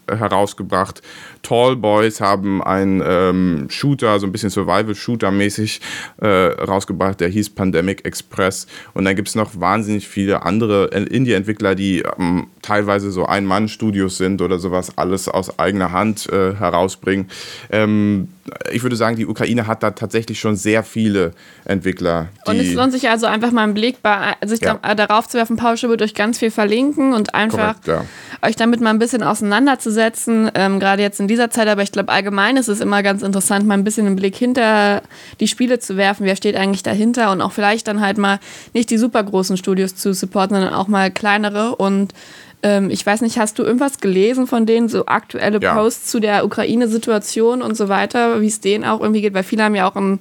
herausgebracht. 0.07 1.01
Tall 1.41 1.75
Boys 1.75 2.21
haben 2.21 2.61
einen 2.63 3.01
ähm, 3.05 3.67
Shooter, 3.69 4.19
so 4.19 4.27
ein 4.27 4.31
bisschen 4.31 4.49
Survival-Shooter-mäßig 4.49 5.68
äh, 6.17 6.27
rausgebracht, 6.27 7.19
der 7.19 7.29
hieß 7.29 7.51
Pandemic 7.51 8.05
Express. 8.05 8.67
Und 8.93 9.05
dann 9.05 9.15
gibt 9.15 9.27
es 9.27 9.35
noch 9.35 9.59
wahnsinnig 9.59 10.07
viele 10.07 10.43
andere 10.43 10.87
Indie-Entwickler, 10.87 11.75
die 11.75 12.03
ähm, 12.17 12.47
teilweise 12.61 13.11
so 13.11 13.25
Ein-Mann-Studios 13.25 14.17
sind 14.17 14.41
oder 14.41 14.59
sowas, 14.59 14.97
alles 14.97 15.27
aus 15.29 15.59
eigener 15.59 15.91
Hand 15.91 16.27
äh, 16.31 16.55
herausbringen. 16.55 17.29
Ähm, 17.71 18.29
ich 18.71 18.83
würde 18.83 18.95
sagen, 18.95 19.15
die 19.15 19.25
Ukraine 19.25 19.67
hat 19.67 19.83
da 19.83 19.91
tatsächlich 19.91 20.39
schon 20.39 20.55
sehr 20.55 20.83
viele 20.83 21.33
Entwickler. 21.65 22.29
und 22.45 22.57
es 22.57 22.73
lohnt 22.73 22.91
sich 22.91 23.09
also 23.09 23.25
einfach 23.25 23.51
mal 23.51 23.63
einen 23.63 23.73
Blick 23.73 24.01
bei, 24.01 24.35
also 24.41 24.53
ich 24.53 24.61
glaube, 24.61 24.79
ja. 24.83 24.95
darauf 24.95 25.27
zu 25.27 25.37
werfen. 25.37 25.57
Paul 25.57 25.75
wird 25.81 26.01
euch 26.01 26.13
ganz 26.13 26.39
viel 26.39 26.51
verlinken 26.51 27.13
und 27.13 27.35
einfach 27.35 27.81
Korrekt, 27.83 27.87
ja. 27.87 28.47
euch 28.47 28.55
damit 28.55 28.81
mal 28.81 28.89
ein 28.89 28.99
bisschen 28.99 29.23
auseinanderzusetzen. 29.23 30.51
Ähm, 30.55 30.79
Gerade 30.79 31.01
jetzt 31.01 31.19
in 31.19 31.27
dieser 31.27 31.49
Zeit, 31.49 31.67
aber 31.67 31.83
ich 31.83 31.91
glaube, 31.91 32.11
allgemein 32.11 32.57
ist 32.57 32.67
es 32.67 32.81
immer 32.81 33.03
ganz 33.03 33.21
interessant, 33.21 33.65
mal 33.65 33.75
ein 33.75 33.83
bisschen 33.83 34.07
einen 34.07 34.15
Blick 34.15 34.35
hinter 34.35 35.01
die 35.39 35.47
Spiele 35.47 35.79
zu 35.79 35.97
werfen. 35.97 36.25
Wer 36.25 36.35
steht 36.35 36.55
eigentlich 36.55 36.83
dahinter 36.83 37.31
und 37.31 37.41
auch 37.41 37.51
vielleicht 37.51 37.87
dann 37.87 38.01
halt 38.01 38.17
mal 38.17 38.39
nicht 38.73 38.89
die 38.89 38.97
super 38.97 39.23
großen 39.23 39.57
Studios 39.57 39.95
zu 39.95 40.13
supporten, 40.13 40.55
sondern 40.55 40.73
auch 40.73 40.87
mal 40.87 41.11
kleinere 41.11 41.75
und 41.75 42.13
ähm, 42.61 42.89
ich 42.89 43.05
weiß 43.05 43.21
nicht, 43.21 43.39
hast 43.39 43.57
du 43.59 43.63
irgendwas 43.63 43.99
gelesen 43.99 44.47
von 44.47 44.65
denen, 44.65 44.89
so 44.89 45.05
aktuelle 45.05 45.59
ja. 45.61 45.73
Posts 45.73 46.11
zu 46.11 46.19
der 46.19 46.45
Ukraine-Situation 46.45 47.61
und 47.61 47.75
so 47.75 47.89
weiter, 47.89 48.41
wie 48.41 48.47
es 48.47 48.59
denen 48.59 48.83
auch 48.83 48.99
irgendwie 48.99 49.21
geht? 49.21 49.33
Weil 49.33 49.43
viele 49.43 49.63
haben 49.63 49.75
ja 49.75 49.89
auch 49.89 49.95
ein 49.95 50.19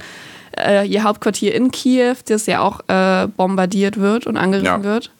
äh, 0.57 0.87
ihr 0.87 1.05
Hauptquartier 1.05 1.55
in 1.55 1.71
Kiew, 1.71 2.17
das 2.27 2.47
ja 2.47 2.61
auch 2.61 2.81
äh, 2.89 3.29
bombardiert 3.29 3.99
wird 3.99 4.27
und 4.27 4.37
angegriffen 4.37 4.83
ja. 4.83 4.85
wird. 4.85 5.11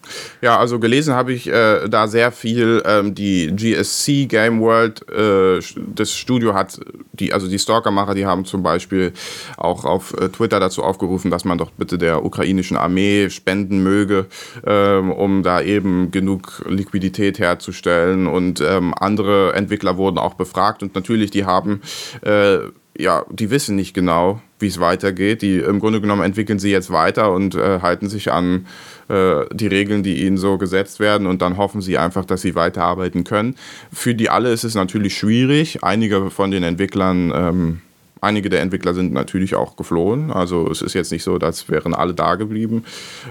Ja, 0.41 0.59
also 0.59 0.79
gelesen 0.79 1.15
habe 1.15 1.33
ich 1.33 1.49
äh, 1.49 1.89
da 1.89 2.09
sehr 2.09 2.33
viel. 2.33 2.83
Ähm, 2.87 3.15
die 3.15 3.55
GSC 3.55 4.27
Game 4.27 4.61
World, 4.61 5.09
äh, 5.11 5.61
das 5.95 6.13
Studio 6.13 6.55
hat, 6.55 6.81
die, 7.13 7.33
also 7.33 7.49
die 7.49 7.59
Stalkermacher, 7.59 8.15
die 8.15 8.27
haben 8.27 8.45
zum 8.45 8.63
Beispiel 8.63 9.13
auch 9.57 9.85
auf 9.85 10.15
äh, 10.15 10.29
Twitter 10.29 10.61
dazu 10.61 10.83
aufgerufen, 10.83 11.31
dass 11.31 11.45
man 11.45 11.59
doch 11.59 11.71
bitte 11.71 11.99
der 11.99 12.25
ukrainischen 12.25 12.77
Armee 12.77 13.31
spenden 13.31 13.83
möge, 13.83 14.27
ähm, 14.67 15.11
um 15.11 15.43
da 15.43 15.61
eben 15.61 16.11
genug 16.11 16.65
Liquidität 16.69 17.39
herzustellen. 17.39 18.27
Und 18.27 18.61
ähm, 18.61 18.95
andere 18.99 19.55
Entwickler 19.55 19.97
wurden 19.97 20.19
auch 20.19 20.35
befragt 20.35 20.83
und 20.83 20.95
natürlich, 20.95 21.31
die 21.31 21.45
haben 21.45 21.83
äh, 22.23 22.59
ja, 22.99 23.25
die 23.31 23.51
wissen 23.51 23.77
nicht 23.77 23.95
genau, 23.95 24.43
wie 24.59 24.67
es 24.67 24.81
weitergeht. 24.81 25.43
Die 25.43 25.59
im 25.59 25.79
Grunde 25.79 26.01
genommen 26.01 26.23
entwickeln 26.23 26.59
sie 26.59 26.71
jetzt 26.71 26.91
weiter 26.91 27.33
und 27.33 27.55
äh, 27.55 27.81
halten 27.81 28.09
sich 28.09 28.33
an 28.33 28.67
äh, 29.09 29.45
die 29.53 29.69
Regeln, 29.69 30.03
die 30.03 30.27
ihnen 30.27 30.37
so 30.37 30.59
gesetzt 30.59 30.99
werden 30.99 31.27
und 31.27 31.41
dann 31.41 31.57
hoffen 31.57 31.81
sie 31.81 31.97
einfach, 31.97 32.25
dass 32.25 32.43
sie 32.43 32.55
weiterarbeiten 32.55 33.25
können. 33.25 33.55
Für 33.93 34.15
die 34.15 34.29
alle 34.29 34.53
ist 34.53 34.65
es 34.65 34.75
natürlich 34.75 35.17
schwierig. 35.17 35.85
Einige 35.85 36.31
von 36.31 36.51
den 36.51 36.65
Entwicklern 36.65 37.33
ähm, 37.35 37.81
Einige 38.21 38.49
der 38.49 38.63
Entwickler 38.63 38.95
sind 38.95 39.13
natürlich 39.13 39.55
auch 39.55 39.77
geflohen. 39.77 40.33
Also 40.33 40.69
es 40.71 40.83
ist 40.83 40.95
jetzt 40.95 41.13
nicht 41.13 41.23
so, 41.23 41.37
als 41.37 41.69
wären 41.69 41.95
alle 41.95 42.15
da 42.15 42.35
geblieben. 42.35 42.85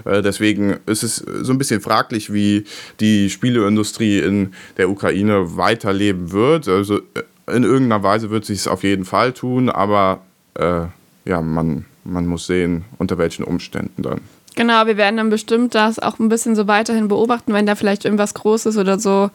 Äh, 0.04 0.22
deswegen 0.22 0.78
ist 0.86 1.02
es 1.02 1.16
so 1.16 1.52
ein 1.52 1.58
bisschen 1.58 1.80
fraglich, 1.80 2.32
wie 2.32 2.64
die 3.00 3.28
Spieleindustrie 3.28 4.20
in 4.20 4.52
der 4.76 4.88
Ukraine 4.88 5.56
weiterleben 5.56 6.32
wird. 6.32 6.68
Also 6.68 6.98
äh, 6.98 7.22
in 7.50 7.64
irgendeiner 7.64 8.02
Weise 8.02 8.30
wird 8.30 8.44
sich 8.44 8.60
es 8.60 8.68
auf 8.68 8.82
jeden 8.82 9.04
Fall 9.04 9.32
tun, 9.32 9.70
aber 9.70 10.20
äh, 10.54 10.82
ja, 11.24 11.42
man, 11.42 11.84
man 12.04 12.26
muss 12.26 12.46
sehen, 12.46 12.84
unter 12.98 13.18
welchen 13.18 13.44
Umständen 13.44 14.02
dann. 14.02 14.20
Genau, 14.54 14.86
wir 14.86 14.96
werden 14.96 15.18
dann 15.18 15.30
bestimmt 15.30 15.74
das 15.74 15.98
auch 15.98 16.18
ein 16.18 16.28
bisschen 16.28 16.56
so 16.56 16.66
weiterhin 16.66 17.08
beobachten, 17.08 17.52
wenn 17.52 17.66
da 17.66 17.74
vielleicht 17.74 18.04
irgendwas 18.04 18.34
Großes 18.34 18.76
oder 18.76 18.98
so 18.98 19.30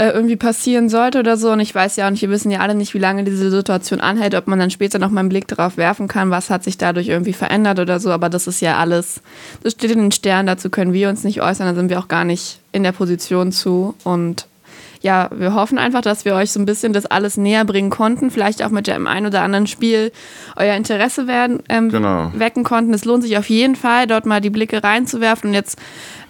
äh, 0.00 0.10
irgendwie 0.10 0.36
passieren 0.36 0.88
sollte 0.88 1.20
oder 1.20 1.36
so. 1.36 1.52
Und 1.52 1.60
ich 1.60 1.74
weiß 1.74 1.96
ja 1.96 2.06
auch 2.06 2.10
nicht, 2.10 2.22
wir 2.22 2.30
wissen 2.30 2.50
ja 2.50 2.60
alle 2.60 2.74
nicht, 2.74 2.94
wie 2.94 2.98
lange 2.98 3.24
diese 3.24 3.50
Situation 3.50 4.00
anhält, 4.00 4.34
ob 4.34 4.46
man 4.46 4.58
dann 4.58 4.70
später 4.70 4.98
noch 4.98 5.10
mal 5.10 5.20
einen 5.20 5.28
Blick 5.28 5.48
darauf 5.48 5.76
werfen 5.76 6.06
kann, 6.08 6.30
was 6.30 6.50
hat 6.50 6.64
sich 6.64 6.78
dadurch 6.78 7.08
irgendwie 7.08 7.32
verändert 7.32 7.78
oder 7.78 7.98
so. 7.98 8.10
Aber 8.10 8.28
das 8.28 8.46
ist 8.46 8.60
ja 8.60 8.76
alles, 8.76 9.20
das 9.62 9.72
steht 9.72 9.90
in 9.90 10.00
den 10.00 10.12
Sternen, 10.12 10.46
dazu 10.46 10.70
können 10.70 10.92
wir 10.92 11.08
uns 11.08 11.24
nicht 11.24 11.42
äußern, 11.42 11.66
da 11.66 11.74
sind 11.74 11.90
wir 11.90 11.98
auch 11.98 12.08
gar 12.08 12.24
nicht 12.24 12.60
in 12.72 12.82
der 12.82 12.92
Position 12.92 13.52
zu. 13.52 13.94
Und 14.04 14.46
ja, 15.00 15.30
wir 15.32 15.54
hoffen 15.54 15.78
einfach, 15.78 16.02
dass 16.02 16.24
wir 16.24 16.34
euch 16.34 16.52
so 16.52 16.60
ein 16.60 16.66
bisschen 16.66 16.92
das 16.92 17.06
alles 17.06 17.36
näher 17.36 17.64
bringen 17.64 17.90
konnten. 17.90 18.30
Vielleicht 18.30 18.62
auch 18.62 18.68
mit 18.68 18.86
dem 18.86 19.06
ein 19.06 19.26
oder 19.26 19.42
anderen 19.42 19.66
Spiel 19.66 20.12
euer 20.56 20.74
Interesse 20.74 21.26
werden, 21.26 21.62
ähm, 21.70 21.88
genau. 21.88 22.30
wecken 22.34 22.64
konnten. 22.64 22.92
Es 22.92 23.06
lohnt 23.06 23.22
sich 23.22 23.38
auf 23.38 23.48
jeden 23.48 23.76
Fall, 23.76 24.06
dort 24.06 24.26
mal 24.26 24.40
die 24.40 24.50
Blicke 24.50 24.84
reinzuwerfen 24.84 25.50
und 25.50 25.54
jetzt 25.54 25.78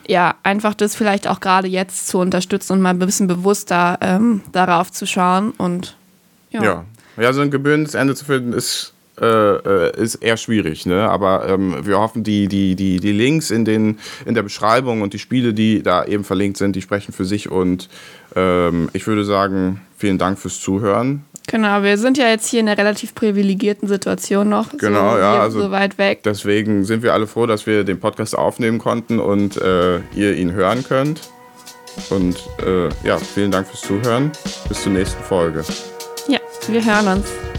ja, 0.07 0.35
einfach 0.43 0.75
das 0.75 0.95
vielleicht 0.95 1.29
auch 1.29 1.41
gerade 1.41 1.69
jetzt 1.69 2.09
zu 2.09 2.19
unterstützen 2.19 2.75
und 2.75 2.81
mal 2.81 2.91
ein 2.91 2.99
bisschen 2.99 3.27
bewusster 3.27 3.99
ähm, 4.01 4.43
darauf 4.53 4.91
zu 4.91 5.07
schauen. 5.07 5.53
Und 5.53 5.97
ja. 6.51 6.63
ja. 6.63 6.85
Ja, 7.17 7.33
so 7.33 7.41
ein 7.43 7.51
gebührendes 7.51 7.95
Ende 7.95 8.15
zu 8.15 8.25
finden 8.25 8.53
ist 8.53 8.95
äh, 9.21 10.01
ist 10.01 10.17
eher 10.17 10.37
schwierig. 10.37 10.87
Ne? 10.87 11.09
Aber 11.09 11.49
ähm, 11.49 11.77
wir 11.85 11.99
hoffen, 11.99 12.25
die, 12.25 12.49
die, 12.49 12.75
die, 12.75 13.01
die 13.01 13.13
Links 13.13 13.51
in, 13.51 13.65
den, 13.65 13.99
in 14.25 14.35
der 14.35 14.43
Beschreibung 14.43 15.03
und 15.03 15.13
die 15.13 15.19
Spiele, 15.19 15.55
die 15.55 15.83
da 15.83 16.05
eben 16.05 16.25
verlinkt 16.25 16.57
sind, 16.57 16.77
die 16.77 16.83
sprechen 16.83 17.13
für 17.13 17.25
sich. 17.25 17.51
Und 17.51 17.89
ähm, 18.35 18.89
ich 18.93 19.07
würde 19.07 19.25
sagen, 19.25 19.81
vielen 19.97 20.19
Dank 20.19 20.39
fürs 20.39 20.61
Zuhören. 20.61 21.25
Genau, 21.47 21.83
wir 21.83 21.99
sind 21.99 22.17
ja 22.17 22.29
jetzt 22.29 22.47
hier 22.47 22.61
in 22.61 22.69
einer 22.69 22.79
relativ 22.79 23.15
privilegierten 23.15 23.89
Situation 23.89 24.49
noch. 24.49 24.71
Genau, 24.79 25.15
so, 25.15 25.19
ja, 25.19 25.41
also 25.41 25.61
so 25.63 25.71
weit 25.73 25.99
weg. 25.99 26.23
Deswegen 26.23 26.85
sind 26.85 27.03
wir 27.03 27.13
alle 27.13 27.27
froh, 27.27 27.47
dass 27.47 27.67
wir 27.67 27.83
den 27.83 27.99
Podcast 27.99 28.39
aufnehmen 28.39 28.79
konnten 28.79 29.19
und 29.19 29.57
äh, 29.57 29.99
ihr 30.15 30.37
ihn 30.37 30.53
hören 30.53 30.85
könnt. 30.85 31.29
Und 32.09 32.37
äh, 32.65 32.89
ja, 33.05 33.19
vielen 33.19 33.51
Dank 33.51 33.67
fürs 33.67 33.81
Zuhören. 33.81 34.31
Bis 34.69 34.83
zur 34.83 34.93
nächsten 34.93 35.23
Folge. 35.25 35.65
Ja, 36.29 36.39
wir 36.69 36.85
hören 36.85 37.19
uns. 37.19 37.50